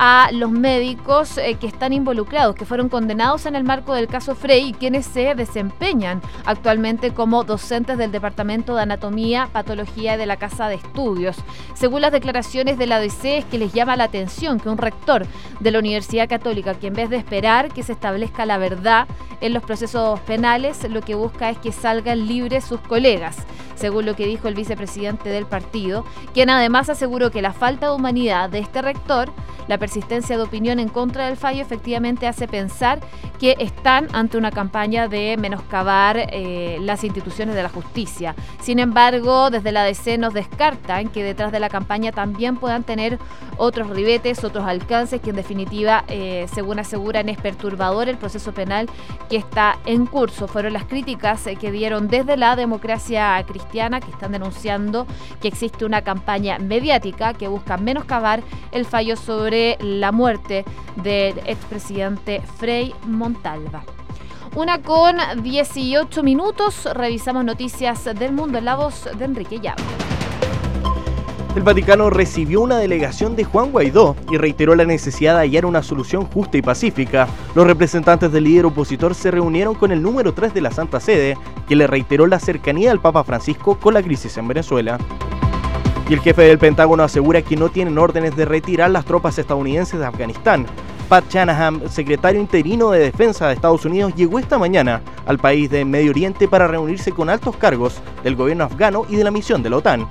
a 0.02 0.30
los 0.32 0.50
médicos 0.50 1.36
eh, 1.36 1.56
que 1.60 1.66
están 1.66 1.92
involucrados, 1.92 2.54
que 2.54 2.64
fueron 2.64 2.88
condenados 2.88 3.44
en 3.44 3.54
el 3.54 3.64
marco 3.64 3.92
del 3.92 4.06
caso 4.06 4.34
Frey 4.34 4.68
y 4.68 4.72
quienes 4.72 5.04
se 5.04 5.34
desempeñan 5.34 6.22
actualmente 6.46 7.12
como 7.12 7.44
docentes 7.44 7.98
del 7.98 8.10
Departamento 8.10 8.74
de 8.74 8.80
Anatomía, 8.80 9.50
Patología 9.52 10.16
de 10.16 10.24
la 10.24 10.38
Casa 10.38 10.68
de 10.68 10.76
Estudios. 10.76 11.36
Según 11.74 12.00
las 12.00 12.12
declaraciones 12.12 12.78
de 12.78 12.86
la 12.86 12.98
DC, 12.98 13.36
es 13.36 13.44
que 13.44 13.58
les 13.58 13.74
llama 13.74 13.94
la 13.94 14.04
atención 14.04 14.58
que 14.58 14.70
un 14.70 14.78
rector 14.78 15.26
de 15.60 15.70
la 15.70 15.80
Universidad 15.80 16.30
Católica, 16.30 16.72
que 16.72 16.86
en 16.86 16.94
vez 16.94 17.10
de 17.10 17.18
esperar 17.18 17.70
que 17.70 17.82
se 17.82 17.92
establezca 17.92 18.46
la 18.46 18.56
verdad 18.56 19.06
en 19.42 19.52
los 19.52 19.62
procesos 19.62 20.18
penales, 20.20 20.82
lo 20.88 21.02
que 21.02 21.14
busca 21.14 21.50
es 21.50 21.58
que 21.58 21.72
salgan 21.72 22.26
libres 22.26 22.64
sus 22.64 22.80
colegas 22.80 23.36
según 23.80 24.04
lo 24.04 24.14
que 24.14 24.26
dijo 24.26 24.46
el 24.46 24.54
vicepresidente 24.54 25.30
del 25.30 25.46
partido, 25.46 26.04
quien 26.34 26.50
además 26.50 26.90
aseguró 26.90 27.30
que 27.30 27.40
la 27.40 27.54
falta 27.54 27.86
de 27.86 27.94
humanidad 27.94 28.50
de 28.50 28.58
este 28.58 28.82
rector, 28.82 29.32
la 29.68 29.78
persistencia 29.78 30.36
de 30.36 30.42
opinión 30.42 30.78
en 30.80 30.88
contra 30.88 31.26
del 31.26 31.36
fallo, 31.36 31.62
efectivamente 31.62 32.26
hace 32.26 32.46
pensar 32.46 33.00
que 33.38 33.56
están 33.58 34.08
ante 34.12 34.36
una 34.36 34.50
campaña 34.50 35.08
de 35.08 35.36
menoscabar 35.38 36.18
eh, 36.18 36.76
las 36.80 37.04
instituciones 37.04 37.54
de 37.54 37.62
la 37.62 37.68
justicia. 37.70 38.34
Sin 38.60 38.80
embargo, 38.80 39.48
desde 39.48 39.72
la 39.72 39.84
DC 39.84 40.18
nos 40.18 40.34
descartan 40.34 41.08
que 41.08 41.22
detrás 41.24 41.50
de 41.50 41.60
la 41.60 41.70
campaña 41.70 42.12
también 42.12 42.56
puedan 42.56 42.82
tener 42.82 43.18
otros 43.56 43.88
ribetes, 43.88 44.44
otros 44.44 44.66
alcances, 44.66 45.22
que 45.22 45.30
en 45.30 45.36
definitiva, 45.36 46.04
eh, 46.08 46.46
según 46.52 46.80
aseguran, 46.80 47.30
es 47.30 47.38
perturbador 47.38 48.08
el 48.08 48.18
proceso 48.18 48.52
penal 48.52 48.90
que 49.30 49.36
está 49.36 49.78
en 49.86 50.04
curso. 50.04 50.48
Fueron 50.48 50.74
las 50.74 50.84
críticas 50.84 51.46
eh, 51.46 51.56
que 51.56 51.70
dieron 51.70 52.08
desde 52.08 52.36
la 52.36 52.56
democracia 52.56 53.42
cristiana 53.46 53.69
que 53.70 54.10
están 54.10 54.32
denunciando 54.32 55.06
que 55.40 55.48
existe 55.48 55.84
una 55.84 56.02
campaña 56.02 56.58
mediática 56.58 57.34
que 57.34 57.48
busca 57.48 57.76
menoscabar 57.76 58.42
el 58.72 58.84
fallo 58.84 59.16
sobre 59.16 59.78
la 59.80 60.12
muerte 60.12 60.64
del 60.96 61.38
expresidente 61.46 62.42
Frei 62.58 62.94
Montalva. 63.06 63.84
Una 64.56 64.82
con 64.82 65.16
18 65.42 66.22
minutos, 66.24 66.88
revisamos 66.92 67.44
noticias 67.44 68.04
del 68.04 68.32
mundo 68.32 68.58
en 68.58 68.64
la 68.64 68.74
voz 68.74 69.08
de 69.16 69.24
Enrique 69.24 69.60
Llave. 69.60 70.19
El 71.56 71.64
Vaticano 71.64 72.10
recibió 72.10 72.60
una 72.60 72.78
delegación 72.78 73.34
de 73.34 73.42
Juan 73.42 73.72
Guaidó 73.72 74.14
y 74.30 74.36
reiteró 74.36 74.76
la 74.76 74.84
necesidad 74.84 75.34
de 75.34 75.40
hallar 75.40 75.66
una 75.66 75.82
solución 75.82 76.24
justa 76.26 76.56
y 76.56 76.62
pacífica. 76.62 77.26
Los 77.56 77.66
representantes 77.66 78.30
del 78.30 78.44
líder 78.44 78.66
opositor 78.66 79.16
se 79.16 79.32
reunieron 79.32 79.74
con 79.74 79.90
el 79.90 80.00
número 80.00 80.32
3 80.32 80.54
de 80.54 80.60
la 80.60 80.70
Santa 80.70 81.00
Sede, 81.00 81.36
que 81.66 81.74
le 81.74 81.88
reiteró 81.88 82.28
la 82.28 82.38
cercanía 82.38 82.90
del 82.90 83.00
Papa 83.00 83.24
Francisco 83.24 83.76
con 83.80 83.94
la 83.94 84.02
crisis 84.02 84.36
en 84.38 84.46
Venezuela. 84.46 84.96
Y 86.08 86.14
el 86.14 86.20
jefe 86.20 86.42
del 86.42 86.58
Pentágono 86.58 87.02
asegura 87.02 87.42
que 87.42 87.56
no 87.56 87.68
tienen 87.68 87.98
órdenes 87.98 88.36
de 88.36 88.44
retirar 88.44 88.92
las 88.92 89.04
tropas 89.04 89.36
estadounidenses 89.36 89.98
de 89.98 90.06
Afganistán. 90.06 90.66
Pat 91.08 91.24
Shanahan, 91.28 91.90
secretario 91.90 92.40
interino 92.40 92.92
de 92.92 93.00
Defensa 93.00 93.48
de 93.48 93.54
Estados 93.54 93.84
Unidos, 93.84 94.14
llegó 94.14 94.38
esta 94.38 94.56
mañana 94.56 95.02
al 95.26 95.38
país 95.38 95.68
de 95.68 95.84
Medio 95.84 96.12
Oriente 96.12 96.46
para 96.46 96.68
reunirse 96.68 97.10
con 97.10 97.28
altos 97.28 97.56
cargos 97.56 98.00
del 98.22 98.36
gobierno 98.36 98.62
afgano 98.62 99.04
y 99.08 99.16
de 99.16 99.24
la 99.24 99.32
misión 99.32 99.64
de 99.64 99.70
la 99.70 99.78
OTAN. 99.78 100.06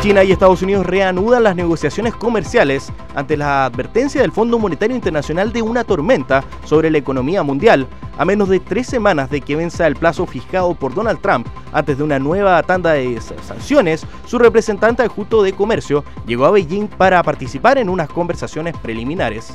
China 0.00 0.24
y 0.24 0.32
Estados 0.32 0.62
Unidos 0.62 0.86
reanudan 0.86 1.42
las 1.42 1.54
negociaciones 1.54 2.14
comerciales 2.14 2.90
ante 3.14 3.36
la 3.36 3.66
advertencia 3.66 4.22
del 4.22 4.32
Fondo 4.32 4.58
Monetario 4.58 4.96
Internacional 4.96 5.52
de 5.52 5.60
una 5.60 5.84
tormenta 5.84 6.42
sobre 6.64 6.90
la 6.90 6.96
economía 6.96 7.42
mundial, 7.42 7.86
a 8.16 8.24
menos 8.24 8.48
de 8.48 8.60
tres 8.60 8.86
semanas 8.86 9.28
de 9.28 9.42
que 9.42 9.56
venza 9.56 9.86
el 9.86 9.96
plazo 9.96 10.24
fijado 10.24 10.74
por 10.74 10.94
Donald 10.94 11.20
Trump 11.20 11.46
antes 11.74 11.98
de 11.98 12.04
una 12.04 12.18
nueva 12.18 12.62
tanda 12.62 12.92
de 12.92 13.20
sanciones, 13.20 14.06
su 14.24 14.38
representante 14.38 15.02
adjunto 15.02 15.42
de 15.42 15.52
comercio 15.52 16.02
llegó 16.26 16.46
a 16.46 16.50
Beijing 16.50 16.88
para 16.88 17.22
participar 17.22 17.76
en 17.76 17.90
unas 17.90 18.08
conversaciones 18.08 18.74
preliminares. 18.78 19.54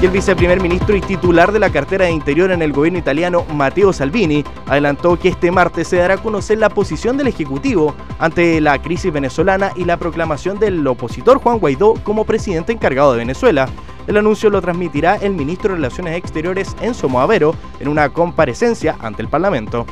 Y 0.00 0.06
el 0.06 0.12
viceprimer 0.12 0.62
ministro 0.62 0.96
y 0.96 1.02
titular 1.02 1.52
de 1.52 1.58
la 1.58 1.68
cartera 1.68 2.06
de 2.06 2.10
Interior 2.10 2.50
en 2.52 2.62
el 2.62 2.72
gobierno 2.72 2.98
italiano, 2.98 3.44
Matteo 3.52 3.92
Salvini, 3.92 4.42
adelantó 4.66 5.18
que 5.18 5.28
este 5.28 5.50
martes 5.50 5.88
se 5.88 5.96
dará 5.96 6.14
a 6.14 6.16
conocer 6.22 6.56
la 6.56 6.70
posición 6.70 7.18
del 7.18 7.26
Ejecutivo 7.26 7.94
ante 8.18 8.62
la 8.62 8.80
crisis 8.80 9.12
venezolana 9.12 9.72
y 9.76 9.84
la 9.84 9.98
proclamación 9.98 10.58
del 10.58 10.86
opositor 10.86 11.38
Juan 11.38 11.58
Guaidó 11.58 11.94
como 12.02 12.24
presidente 12.24 12.72
encargado 12.72 13.12
de 13.12 13.18
Venezuela. 13.18 13.68
El 14.06 14.16
anuncio 14.16 14.48
lo 14.48 14.62
transmitirá 14.62 15.16
el 15.16 15.34
ministro 15.34 15.74
de 15.74 15.76
Relaciones 15.76 16.16
Exteriores 16.16 16.74
Enzo 16.80 17.10
Moavero 17.10 17.54
en 17.78 17.88
una 17.88 18.08
comparecencia 18.08 18.96
ante 19.00 19.20
el 19.20 19.28
Parlamento. 19.28 19.84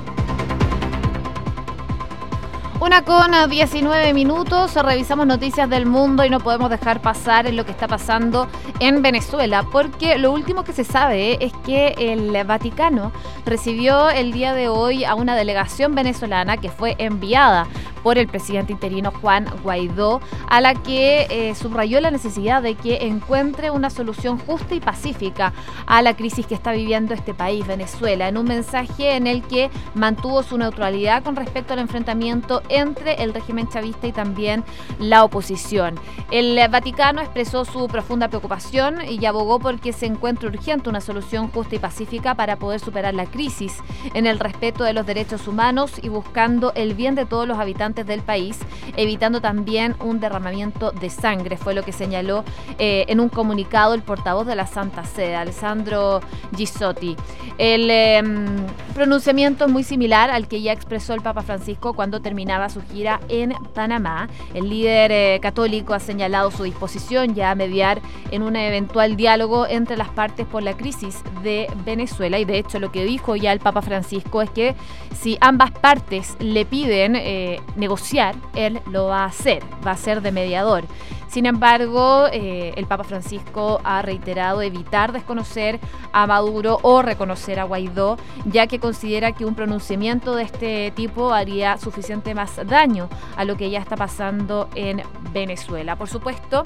Una 2.81 3.03
con 3.03 3.33
19 3.51 4.15
minutos, 4.15 4.77
revisamos 4.77 5.27
noticias 5.27 5.69
del 5.69 5.85
mundo 5.85 6.25
y 6.25 6.31
no 6.31 6.39
podemos 6.39 6.71
dejar 6.71 7.03
pasar 7.03 7.53
lo 7.53 7.65
que 7.65 7.73
está 7.73 7.89
pasando 7.89 8.47
en 8.79 9.03
Venezuela, 9.03 9.65
porque 9.73 10.17
lo 10.17 10.31
último 10.31 10.63
que 10.63 10.73
se 10.73 10.85
sabe 10.85 11.45
es 11.45 11.53
que 11.65 11.97
el 11.99 12.31
Vaticano 12.45 13.11
recibió 13.45 14.11
el 14.11 14.31
día 14.31 14.55
de 14.55 14.69
hoy 14.69 15.05
a 15.05 15.17
una 15.17 15.35
delegación 15.35 15.97
venezolana 15.97 16.57
que 16.57 16.71
fue 16.71 16.95
enviada 16.99 17.67
por 18.03 18.17
el 18.17 18.29
presidente 18.29 18.73
interino 18.73 19.11
Juan 19.11 19.47
Guaidó, 19.63 20.21
a 20.49 20.61
la 20.61 20.75
que 20.75 21.27
eh, 21.31 21.55
subrayó 21.55 22.01
la 22.01 22.11
necesidad 22.11 22.63
de 22.63 22.75
que 22.75 23.07
encuentre 23.07 23.71
una 23.71 23.91
solución 23.91 24.39
justa 24.39 24.75
y 24.75 24.81
pacífica 24.81 25.53
a 25.87 26.01
la 26.01 26.17
crisis 26.17 26.47
que 26.47 26.55
está 26.55 26.73
viviendo 26.73 27.13
este 27.13 27.35
país, 27.35 27.67
Venezuela, 27.67 28.29
en 28.29 28.39
un 28.39 28.47
mensaje 28.47 29.17
en 29.17 29.27
el 29.27 29.43
que 29.43 29.71
mantuvo 29.95 30.43
su 30.43 30.57
neutralidad 30.59 31.23
con 31.23 31.37
respecto 31.37 31.73
al 31.73 31.81
enfrentamiento 31.81 32.63
entre 32.69 33.23
el 33.23 33.35
régimen 33.35 33.69
chavista 33.69 34.07
y 34.07 34.13
también 34.13 34.65
la 34.99 35.25
oposición. 35.25 35.99
El 36.31 36.61
Vaticano 36.69 37.23
expresó 37.23 37.65
su 37.65 37.89
profunda 37.89 38.29
preocupación 38.29 38.99
y 39.09 39.25
abogó 39.25 39.59
por 39.59 39.81
que 39.81 39.95
se 39.95 40.05
encuentre 40.05 40.49
urgente 40.49 40.91
una 40.91 41.01
solución 41.01 41.49
justa 41.49 41.77
y 41.77 41.79
pacífica 41.79 42.35
para 42.35 42.57
poder 42.57 42.81
superar 42.81 43.15
la 43.15 43.25
crisis 43.25 43.79
en 44.13 44.27
el 44.27 44.39
respeto 44.39 44.85
de 44.85 44.93
los 44.93 45.07
derechos 45.07 45.49
humanos 45.49 45.93
y 46.03 46.11
buscando 46.11 46.73
el 46.75 46.93
bien 46.93 47.15
de 47.15 47.25
todos 47.25 47.49
los 47.49 47.59
habitantes 47.59 48.07
del 48.07 48.21
país, 48.21 48.59
evitando 48.99 49.41
también 49.41 49.97
un 50.01 50.21
derramamiento 50.21 50.91
de 50.91 51.09
sangre, 51.09 51.57
fue 51.57 51.73
lo 51.73 51.83
que 51.83 51.93
señaló 51.93 52.45
eh, 52.79 53.07
en 53.09 53.21
un 53.21 53.31
comunicado 53.31 53.95
el 53.95 54.03
portavoz 54.03 54.47
de 54.47 54.55
la 54.55 54.67
Santa 54.67 55.05
Sede, 55.05 55.35
Alessandro 55.35 56.21
Gisotti. 56.55 57.17
El 57.57 57.91
em, 57.91 58.67
pronunciamiento 58.95 59.65
es 59.65 59.71
muy 59.71 59.83
similar 59.83 60.31
al 60.31 60.47
que 60.47 60.61
ya 60.61 60.73
expresó 60.73 61.15
el 61.15 61.23
Papa 61.23 61.43
Francisco 61.43 61.95
cuando 61.95 62.21
terminaba 62.21 62.69
su 62.69 62.83
gira 62.83 63.19
en 63.31 63.55
Panamá. 63.75 64.29
El 64.53 64.69
líder 64.69 65.11
eh, 65.11 65.39
católico 65.41 65.95
ha 65.95 65.99
señalado 66.01 66.18
su 66.51 66.65
disposición 66.65 67.35
ya 67.35 67.51
a 67.51 67.55
mediar 67.55 68.01
en 68.31 68.43
un 68.43 68.57
eventual 68.57 69.17
diálogo 69.17 69.67
entre 69.67 69.97
las 69.97 70.09
partes 70.09 70.47
por 70.47 70.63
la 70.63 70.77
crisis 70.77 71.23
de 71.43 71.69
Venezuela 71.85 72.39
y 72.39 72.45
de 72.45 72.59
hecho 72.59 72.79
lo 72.79 72.91
que 72.91 73.05
dijo 73.05 73.37
ya 73.37 73.53
el 73.53 73.61
Papa 73.61 73.83
Francisco 73.83 74.43
es 74.43 74.51
que 74.51 74.75
si 75.15 75.39
ambas 75.41 75.71
partes 75.71 76.37
le 76.39 76.65
piden 76.65 77.17
eh, 77.17 77.61
negociar, 77.77 78.35
él 78.55 78.81
lo 78.91 79.07
va 79.07 79.23
a 79.23 79.27
hacer, 79.27 79.63
va 79.87 79.93
a 79.93 79.97
ser 79.97 80.23
de 80.23 80.33
mediador. 80.33 80.85
Sin 81.29 81.45
embargo, 81.45 82.27
eh, 82.33 82.73
el 82.77 82.87
Papa 82.87 83.05
Francisco 83.05 83.81
ha 83.85 84.01
reiterado 84.01 84.63
evitar 84.63 85.13
desconocer 85.13 85.79
a 86.13 86.27
Maduro 86.27 86.79
o 86.83 87.03
reconocer 87.03 87.61
a 87.61 87.65
Guaidó, 87.65 88.17
ya 88.47 88.67
que 88.67 88.79
considera 88.79 89.33
que 89.33 89.45
un 89.45 89.55
pronunciamiento 89.55 90.35
de 90.35 90.45
este 90.45 90.91
tipo 90.93 91.33
haría 91.35 91.77
suficiente 91.77 92.35
más 92.35 92.59
daño 92.67 93.11
a 93.37 93.45
lo 93.45 93.57
que 93.57 93.69
ya 93.69 93.79
está 93.79 93.95
pasando 93.95 94.69
en 94.75 95.03
Venezuela. 95.35 95.97
Supuesto, 96.09 96.65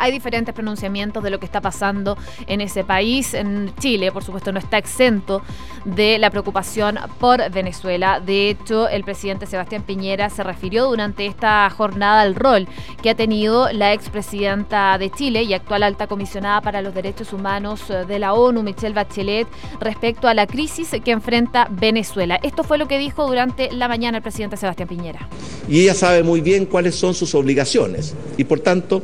hay 0.00 0.10
diferentes 0.12 0.54
pronunciamientos 0.54 1.22
de 1.22 1.30
lo 1.30 1.38
que 1.38 1.46
está 1.46 1.60
pasando 1.60 2.16
en 2.46 2.60
ese 2.60 2.82
país. 2.84 3.34
En 3.34 3.72
Chile, 3.78 4.10
por 4.10 4.24
supuesto, 4.24 4.50
no 4.50 4.58
está 4.58 4.78
exento 4.78 5.42
de 5.84 6.18
la 6.18 6.30
preocupación 6.30 6.98
por 7.18 7.50
Venezuela. 7.50 8.18
De 8.18 8.48
hecho, 8.48 8.88
el 8.88 9.04
presidente 9.04 9.46
Sebastián 9.46 9.82
Piñera 9.82 10.30
se 10.30 10.42
refirió 10.42 10.86
durante 10.86 11.26
esta 11.26 11.68
jornada 11.70 12.22
al 12.22 12.34
rol 12.34 12.66
que 13.02 13.10
ha 13.10 13.14
tenido 13.14 13.70
la 13.72 13.92
expresidenta 13.92 14.96
de 14.98 15.10
Chile 15.10 15.42
y 15.42 15.52
actual 15.52 15.82
alta 15.82 16.06
comisionada 16.06 16.62
para 16.62 16.82
los 16.82 16.94
derechos 16.94 17.32
humanos 17.32 17.82
de 17.88 18.18
la 18.18 18.32
ONU, 18.32 18.62
Michelle 18.62 18.94
Bachelet, 18.94 19.46
respecto 19.80 20.28
a 20.28 20.34
la 20.34 20.46
crisis 20.46 20.90
que 21.04 21.10
enfrenta 21.10 21.68
Venezuela. 21.70 22.40
Esto 22.42 22.64
fue 22.64 22.78
lo 22.78 22.88
que 22.88 22.98
dijo 22.98 23.26
durante 23.26 23.70
la 23.72 23.86
mañana 23.86 24.18
el 24.18 24.22
presidente 24.22 24.56
Sebastián 24.56 24.88
Piñera. 24.88 25.28
Y 25.68 25.82
ella 25.82 25.94
sabe 25.94 26.22
muy 26.22 26.40
bien 26.40 26.64
cuáles 26.66 26.94
son 26.94 27.14
sus 27.14 27.34
obligaciones 27.34 28.14
y 28.36 28.44
por 28.44 28.60
tanto 28.60 29.02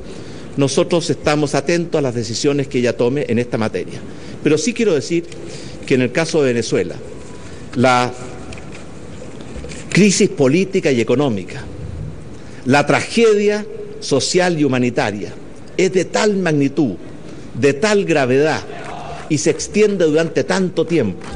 nosotros 0.57 1.11
estamos 1.11 1.55
atentos 1.55 1.99
a 1.99 2.03
las 2.03 2.15
decisiones 2.15 2.69
que 2.69 2.79
ella 2.79 2.97
tome 2.97 3.27
en 3.29 3.39
esta 3.39 3.59
materia. 3.59 4.01
Pero 4.43 4.57
sí 4.59 4.73
quiero 4.73 4.95
decir 4.95 5.25
que 5.87 5.95
en 5.95 6.03
el 6.03 6.13
caso 6.13 6.43
de 6.43 6.53
Venezuela, 6.53 6.97
la 7.75 8.13
crisis 9.91 10.29
política 10.31 10.91
y 10.91 11.01
económica, 11.01 11.63
la 12.65 12.87
tragedia 12.87 13.67
social 14.01 14.59
y 14.59 14.65
humanitaria 14.65 15.33
es 15.77 15.93
de 15.93 16.05
tal 16.05 16.37
magnitud, 16.37 16.95
de 17.55 17.75
tal 17.75 18.05
gravedad 18.05 18.63
y 19.29 19.39
se 19.39 19.51
extiende 19.51 20.05
durante 20.05 20.45
tanto 20.45 20.87
tiempo 20.87 21.27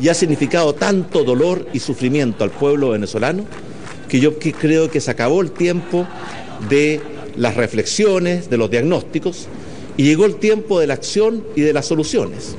y 0.00 0.08
ha 0.08 0.14
significado 0.14 0.74
tanto 0.74 1.24
dolor 1.24 1.68
y 1.72 1.78
sufrimiento 1.78 2.44
al 2.44 2.50
pueblo 2.50 2.90
venezolano 2.90 3.44
que 4.08 4.20
yo 4.20 4.38
creo 4.38 4.90
que 4.90 5.00
se 5.00 5.10
acabó 5.10 5.40
el 5.40 5.52
tiempo 5.52 6.06
de 6.68 7.00
las 7.36 7.56
reflexiones, 7.56 8.50
de 8.50 8.56
los 8.56 8.70
diagnósticos, 8.70 9.48
y 9.96 10.04
llegó 10.04 10.24
el 10.24 10.36
tiempo 10.36 10.80
de 10.80 10.86
la 10.86 10.94
acción 10.94 11.44
y 11.54 11.62
de 11.62 11.72
las 11.72 11.86
soluciones. 11.86 12.56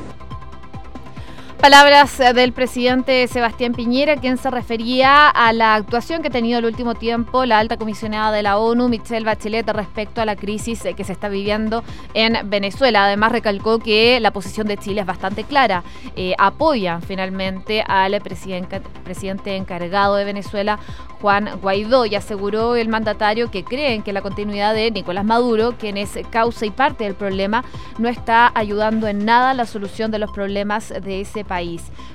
Palabras 1.64 2.18
del 2.18 2.52
presidente 2.52 3.26
Sebastián 3.30 3.72
Piñera, 3.72 4.18
quien 4.18 4.36
se 4.36 4.52
refería 4.52 5.30
a 5.30 5.54
la 5.54 5.76
actuación 5.76 6.22
que 6.22 6.28
ha 6.28 6.30
tenido 6.30 6.60
el 6.60 6.66
último 6.66 6.94
tiempo 6.94 7.46
la 7.46 7.58
alta 7.58 7.78
comisionada 7.78 8.34
de 8.34 8.44
la 8.44 8.58
ONU, 8.58 8.90
Michelle 8.90 9.24
Bachelet, 9.24 9.70
respecto 9.70 10.20
a 10.20 10.26
la 10.26 10.36
crisis 10.36 10.84
que 10.84 11.04
se 11.06 11.14
está 11.14 11.30
viviendo 11.30 11.82
en 12.14 12.50
Venezuela. 12.50 13.06
Además, 13.06 13.32
recalcó 13.32 13.80
que 13.80 14.20
la 14.20 14.32
posición 14.32 14.68
de 14.68 14.76
Chile 14.76 15.00
es 15.00 15.08
bastante 15.08 15.46
clara. 15.46 15.86
Eh, 16.18 16.36
apoya 16.38 17.00
finalmente 17.00 17.82
al 17.88 18.20
presidente, 18.20 18.82
presidente 19.06 19.56
encargado 19.56 20.16
de 20.16 20.26
Venezuela, 20.26 20.80
Juan 21.22 21.50
Guaidó, 21.62 22.06
y 22.06 22.16
aseguró 22.16 22.76
el 22.76 22.90
mandatario 22.90 23.50
que 23.50 23.64
creen 23.64 24.04
que 24.04 24.12
la 24.12 24.22
continuidad 24.22 24.74
de 24.74 24.92
Nicolás 24.92 25.24
Maduro, 25.24 25.76
quien 25.80 25.96
es 25.96 26.20
causa 26.30 26.66
y 26.66 26.72
parte 26.72 27.06
del 27.06 27.16
problema, 27.16 27.64
no 28.00 28.10
está 28.10 28.52
ayudando 28.54 29.08
en 29.08 29.24
nada 29.24 29.52
a 29.52 29.54
la 29.54 29.66
solución 29.66 30.12
de 30.12 30.20
los 30.20 30.30
problemas 30.30 30.90
de 30.90 31.22
ese 31.22 31.46
país 31.46 31.53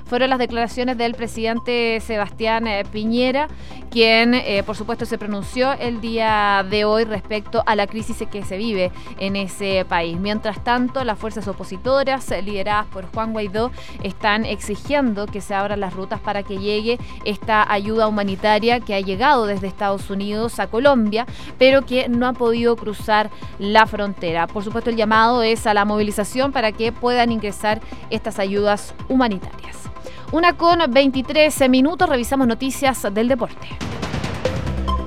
Fueron 0.05 0.31
las 0.31 0.39
declaraciones 0.39 0.97
del 0.97 1.13
presidente 1.13 1.99
Sebastián 2.01 2.67
eh, 2.67 2.83
Piñera, 2.91 3.47
quien 3.89 4.33
eh, 4.33 4.63
por 4.65 4.75
supuesto 4.75 5.05
se 5.05 5.17
pronunció 5.17 5.71
el 5.73 6.01
día 6.01 6.65
de 6.69 6.83
hoy 6.83 7.03
respecto 7.05 7.63
a 7.65 7.75
la 7.75 7.87
crisis 7.87 8.17
que 8.29 8.43
se 8.43 8.57
vive 8.57 8.91
en 9.19 9.35
ese 9.35 9.85
país. 9.87 10.17
Mientras 10.19 10.63
tanto, 10.63 11.03
las 11.03 11.17
fuerzas 11.17 11.47
opositoras 11.47 12.29
eh, 12.31 12.41
lideradas 12.41 12.87
por 12.87 13.05
Juan 13.13 13.31
Guaidó 13.31 13.71
están 14.03 14.45
exigiendo 14.45 15.25
que 15.25 15.41
se 15.41 15.53
abran 15.53 15.79
las 15.79 15.93
rutas 15.93 16.19
para 16.19 16.43
que 16.43 16.57
llegue 16.57 16.97
esta 17.23 17.71
ayuda 17.71 18.07
humanitaria 18.07 18.79
que 18.79 18.95
ha 18.95 18.99
llegado 18.99 19.45
desde 19.45 19.67
Estados 19.67 20.09
Unidos 20.09 20.59
a 20.59 20.67
Colombia, 20.67 21.25
pero 21.57 21.85
que 21.85 22.09
no 22.09 22.27
ha 22.27 22.33
podido 22.33 22.75
cruzar 22.75 23.29
la 23.57 23.85
frontera. 23.85 24.47
Por 24.47 24.63
supuesto, 24.63 24.89
el 24.89 24.97
llamado 24.97 25.43
es 25.43 25.65
a 25.65 25.73
la 25.73 25.85
movilización 25.85 26.51
para 26.51 26.71
que 26.71 26.91
puedan 26.91 27.31
ingresar 27.31 27.79
estas 28.09 28.39
ayudas 28.39 28.93
humanitarias 29.07 29.28
una 30.31 30.55
con 30.55 30.79
23 30.89 31.69
minutos, 31.69 32.07
revisamos 32.07 32.47
noticias 32.47 33.07
del 33.13 33.27
deporte. 33.27 33.67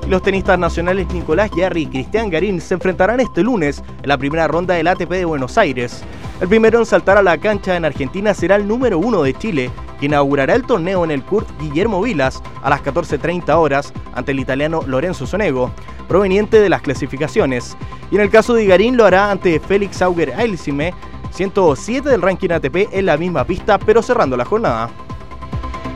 Los 0.08 0.22
tenistas 0.22 0.58
nacionales 0.58 1.06
Nicolás 1.12 1.50
Yarri 1.56 1.82
y 1.82 1.87
Cristian 1.87 2.28
Garín 2.28 2.61
se 2.61 2.74
enfrentarán 2.74 3.20
este 3.20 3.42
lunes 3.42 3.82
en 4.02 4.08
la 4.08 4.18
primera 4.18 4.48
ronda 4.48 4.74
del 4.74 4.88
ATP 4.88 5.11
de 5.11 5.24
Buenos 5.24 5.56
Aires. 5.56 6.02
El 6.40 6.48
primero 6.48 6.80
en 6.80 6.87
saltar 6.87 7.18
a 7.18 7.22
la 7.22 7.38
cancha 7.38 7.76
en 7.76 7.85
Argentina 7.85 8.35
será 8.35 8.56
el 8.56 8.66
número 8.66 8.98
uno 8.98 9.22
de 9.22 9.32
Chile, 9.32 9.70
que 10.00 10.06
inaugurará 10.06 10.56
el 10.56 10.64
torneo 10.64 11.04
en 11.04 11.12
el 11.12 11.22
Kurt 11.22 11.48
Guillermo 11.61 12.02
Vilas 12.02 12.42
a 12.62 12.68
las 12.68 12.82
14.30 12.82 13.54
horas 13.56 13.92
ante 14.12 14.32
el 14.32 14.40
italiano 14.40 14.82
Lorenzo 14.87 15.24
Sonego, 15.24 15.70
proveniente 16.08 16.61
de 16.61 16.68
las 16.68 16.82
clasificaciones. 16.82 17.76
Y 18.11 18.16
en 18.16 18.22
el 18.22 18.30
caso 18.30 18.54
de 18.54 18.66
Garín 18.66 18.96
lo 18.96 19.04
hará 19.04 19.30
ante 19.30 19.61
Félix 19.61 20.02
Auger 20.02 20.35
Ailsime, 20.35 20.92
107 21.33 22.09
del 22.09 22.23
ranking 22.23 22.51
ATP 22.51 22.92
en 22.92 23.07
la 23.07 23.16
misma 23.16 23.45
pista, 23.45 23.79
pero 23.79 24.03
cerrando 24.03 24.37
la 24.37 24.45
jornada. 24.45 24.90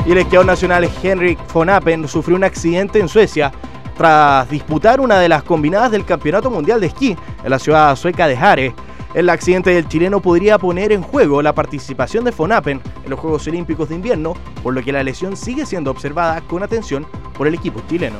Y 0.06 0.12
el 0.12 0.18
esquiador 0.18 0.46
nacional 0.46 0.88
Henrik 1.02 1.38
von 1.52 1.68
Appen 1.68 2.06
sufrió 2.08 2.36
un 2.36 2.44
accidente 2.44 3.00
en 3.00 3.08
Suecia 3.08 3.52
tras 3.96 4.48
disputar 4.48 5.00
una 5.00 5.18
de 5.18 5.28
las 5.28 5.42
combinadas 5.42 5.90
del 5.90 6.04
Campeonato 6.04 6.50
Mundial 6.50 6.80
de 6.80 6.88
Esquí 6.88 7.16
en 7.42 7.50
la 7.50 7.58
ciudad 7.58 7.96
sueca 7.96 8.28
de 8.28 8.36
Hare. 8.36 8.74
El 9.14 9.30
accidente 9.30 9.70
del 9.70 9.88
chileno 9.88 10.20
podría 10.20 10.58
poner 10.58 10.92
en 10.92 11.02
juego 11.02 11.40
la 11.40 11.54
participación 11.54 12.24
de 12.24 12.32
Fonapen 12.32 12.82
en 13.02 13.10
los 13.10 13.18
Juegos 13.18 13.46
Olímpicos 13.46 13.88
de 13.88 13.94
Invierno, 13.94 14.34
por 14.62 14.74
lo 14.74 14.82
que 14.82 14.92
la 14.92 15.02
lesión 15.02 15.36
sigue 15.36 15.64
siendo 15.64 15.90
observada 15.90 16.42
con 16.42 16.62
atención 16.62 17.06
por 17.36 17.46
el 17.46 17.54
equipo 17.54 17.80
chileno. 17.88 18.18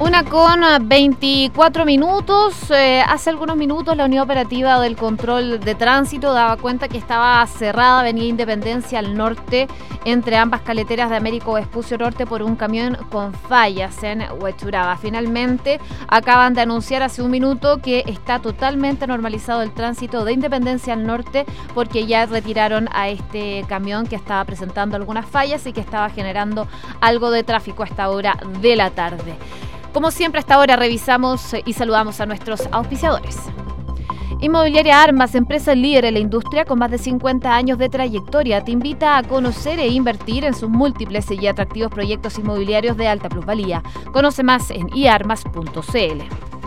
Una 0.00 0.24
con 0.24 0.62
24 0.88 1.84
minutos. 1.84 2.70
Eh, 2.70 3.02
hace 3.06 3.28
algunos 3.28 3.58
minutos 3.58 3.94
la 3.94 4.06
Unidad 4.06 4.24
Operativa 4.24 4.80
del 4.80 4.96
Control 4.96 5.60
de 5.60 5.74
Tránsito 5.74 6.32
daba 6.32 6.56
cuenta 6.56 6.88
que 6.88 6.96
estaba 6.96 7.46
cerrada 7.46 8.00
Avenida 8.00 8.24
Independencia 8.24 8.98
al 8.98 9.14
norte 9.14 9.68
entre 10.06 10.38
ambas 10.38 10.62
caleteras 10.62 11.10
de 11.10 11.16
Américo 11.16 11.52
Vespucio 11.52 11.98
Norte 11.98 12.24
por 12.24 12.42
un 12.42 12.56
camión 12.56 12.96
con 13.12 13.34
fallas 13.34 14.02
en 14.02 14.24
Huechuraba. 14.40 14.96
Finalmente 14.96 15.78
acaban 16.08 16.54
de 16.54 16.62
anunciar 16.62 17.02
hace 17.02 17.20
un 17.20 17.30
minuto 17.30 17.82
que 17.82 18.02
está 18.06 18.38
totalmente 18.38 19.06
normalizado 19.06 19.60
el 19.60 19.74
tránsito 19.74 20.24
de 20.24 20.32
Independencia 20.32 20.94
al 20.94 21.06
norte 21.06 21.44
porque 21.74 22.06
ya 22.06 22.24
retiraron 22.24 22.88
a 22.94 23.10
este 23.10 23.66
camión 23.68 24.06
que 24.06 24.16
estaba 24.16 24.46
presentando 24.46 24.96
algunas 24.96 25.26
fallas 25.26 25.66
y 25.66 25.74
que 25.74 25.82
estaba 25.82 26.08
generando 26.08 26.66
algo 27.02 27.30
de 27.30 27.44
tráfico 27.44 27.82
a 27.82 27.86
esta 27.86 28.08
hora 28.08 28.38
de 28.62 28.76
la 28.76 28.88
tarde. 28.88 29.36
Como 29.92 30.10
siempre, 30.10 30.40
hasta 30.40 30.54
ahora 30.54 30.76
revisamos 30.76 31.54
y 31.64 31.72
saludamos 31.72 32.20
a 32.20 32.26
nuestros 32.26 32.68
auspiciadores. 32.72 33.36
Inmobiliaria 34.40 35.02
Armas, 35.02 35.34
empresa 35.34 35.74
líder 35.74 36.06
en 36.06 36.14
la 36.14 36.20
industria 36.20 36.64
con 36.64 36.78
más 36.78 36.90
de 36.90 36.96
50 36.96 37.54
años 37.54 37.76
de 37.76 37.90
trayectoria, 37.90 38.64
te 38.64 38.72
invita 38.72 39.18
a 39.18 39.22
conocer 39.22 39.78
e 39.78 39.88
invertir 39.88 40.44
en 40.44 40.54
sus 40.54 40.70
múltiples 40.70 41.30
y 41.30 41.46
atractivos 41.46 41.90
proyectos 41.90 42.38
inmobiliarios 42.38 42.96
de 42.96 43.08
alta 43.08 43.28
plusvalía. 43.28 43.82
Conoce 44.12 44.42
más 44.42 44.70
en 44.70 44.88
iarmas.cl. 44.96 46.59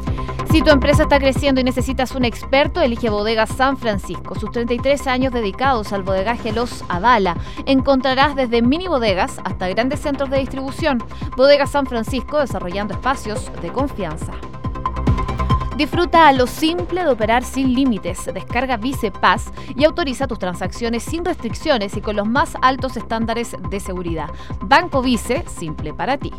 Si 0.53 0.61
tu 0.61 0.69
empresa 0.69 1.01
está 1.01 1.17
creciendo 1.17 1.61
y 1.61 1.63
necesitas 1.63 2.13
un 2.13 2.25
experto, 2.25 2.79
elige 2.79 3.09
Bodegas 3.09 3.49
San 3.49 3.75
Francisco. 3.75 4.35
Sus 4.35 4.51
33 4.51 5.07
años 5.07 5.33
dedicados 5.33 5.91
al 5.93 6.03
bodegaje 6.03 6.51
los 6.51 6.85
avala. 6.89 7.35
Encontrarás 7.65 8.35
desde 8.35 8.61
mini 8.61 8.87
bodegas 8.87 9.39
hasta 9.45 9.67
grandes 9.69 10.01
centros 10.01 10.29
de 10.29 10.37
distribución. 10.37 11.03
Bodegas 11.35 11.71
San 11.71 11.87
Francisco 11.87 12.37
desarrollando 12.37 12.93
espacios 12.93 13.51
de 13.63 13.71
confianza. 13.71 14.31
Disfruta 15.75 16.31
lo 16.33 16.45
simple 16.45 17.03
de 17.03 17.09
operar 17.09 17.43
sin 17.43 17.73
límites. 17.73 18.29
Descarga 18.31 18.77
Vice 18.77 19.09
Paz 19.09 19.51
y 19.75 19.85
autoriza 19.85 20.27
tus 20.27 20.37
transacciones 20.37 21.01
sin 21.01 21.25
restricciones 21.25 21.97
y 21.97 22.01
con 22.01 22.15
los 22.15 22.27
más 22.27 22.53
altos 22.61 22.95
estándares 22.95 23.55
de 23.71 23.79
seguridad. 23.79 24.29
Banco 24.61 25.01
Vice, 25.01 25.45
simple 25.47 25.95
para 25.95 26.19
ti. 26.19 26.31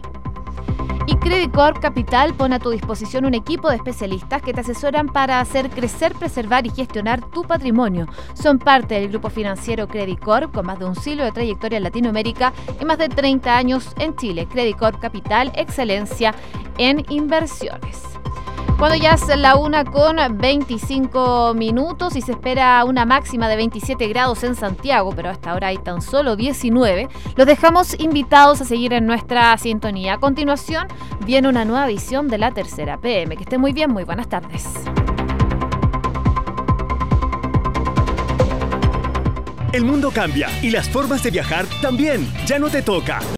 Y 1.07 1.17
Credit 1.17 1.53
Corp 1.53 1.81
Capital 1.81 2.35
pone 2.35 2.57
a 2.57 2.59
tu 2.59 2.71
disposición 2.71 3.27
un 3.27 3.35
equipo 3.35 3.69
de 3.69 3.77
especialistas 3.77 4.41
que 4.41 4.55
te 4.55 4.63
asesoran 4.63 5.09
para 5.09 5.39
hacer 5.39 5.69
crecer, 5.69 6.15
preservar 6.15 6.67
y 6.67 6.71
gestionar 6.71 7.21
tu 7.31 7.43
patrimonio. 7.43 8.07
Son 8.33 8.59
parte 8.59 8.95
del 8.95 9.11
grupo 9.11 9.29
financiero 9.29 9.87
Credit 9.87 10.19
Corp 10.19 10.55
con 10.55 10.65
más 10.65 10.79
de 10.79 10.87
un 10.87 10.97
siglo 10.97 11.25
de 11.25 11.33
trayectoria 11.33 11.77
en 11.77 11.85
Latinoamérica 11.85 12.55
y 12.81 12.85
más 12.87 12.97
de 12.97 13.11
30 13.11 13.55
años 13.55 13.93
en 13.99 14.17
Chile. 14.17 14.47
Credit 14.47 14.79
Corp 14.79 14.99
Capital, 14.99 15.53
excelencia 15.55 16.35
en 16.79 17.05
inversiones. 17.11 18.03
Cuando 18.79 18.97
ya 18.97 19.13
es 19.13 19.27
la 19.37 19.57
una 19.57 19.85
con 19.85 20.17
25 20.39 21.55
minutos 21.55 22.17
y 22.17 22.21
se 22.21 22.33
espera 22.33 22.85
una 22.85 23.05
máxima 23.05 23.49
de 23.49 23.57
27 23.57 24.09
grados 24.09 24.45
en 24.45 24.55
Santiago, 24.57 25.13
pero 25.15 25.31
hasta 25.31 25.53
ahora 25.53 25.69
hay 25.69 25.79
tan 25.79 26.03
solo 26.03 26.37
19, 26.37 27.09
los 27.37 27.47
dejamos 27.47 27.99
invitados 27.99 28.61
a 28.61 28.65
seguir 28.65 28.93
en 28.93 29.07
nuestra 29.07 29.57
sintonía. 29.59 30.15
A 30.15 30.19
continuación 30.19 30.89
viene 31.25 31.49
una 31.49 31.65
nueva 31.65 31.87
edición 31.87 32.29
de 32.29 32.39
la 32.39 32.51
tercera 32.51 32.99
PM. 32.99 33.37
Que 33.37 33.45
esté 33.45 33.59
muy 33.59 33.73
bien, 33.73 33.91
muy 33.91 34.05
buenas 34.05 34.29
tardes. 34.29 34.67
El 39.75 39.85
mundo 39.85 40.13
cambia 40.13 40.49
y 40.63 40.71
las 40.71 40.89
formas 40.89 41.23
de 41.25 41.33
viajar 41.33 41.67
también. 41.83 42.33
Ya 42.47 42.61
no 42.61 42.69
te 42.69 42.83
toca. 42.83 43.19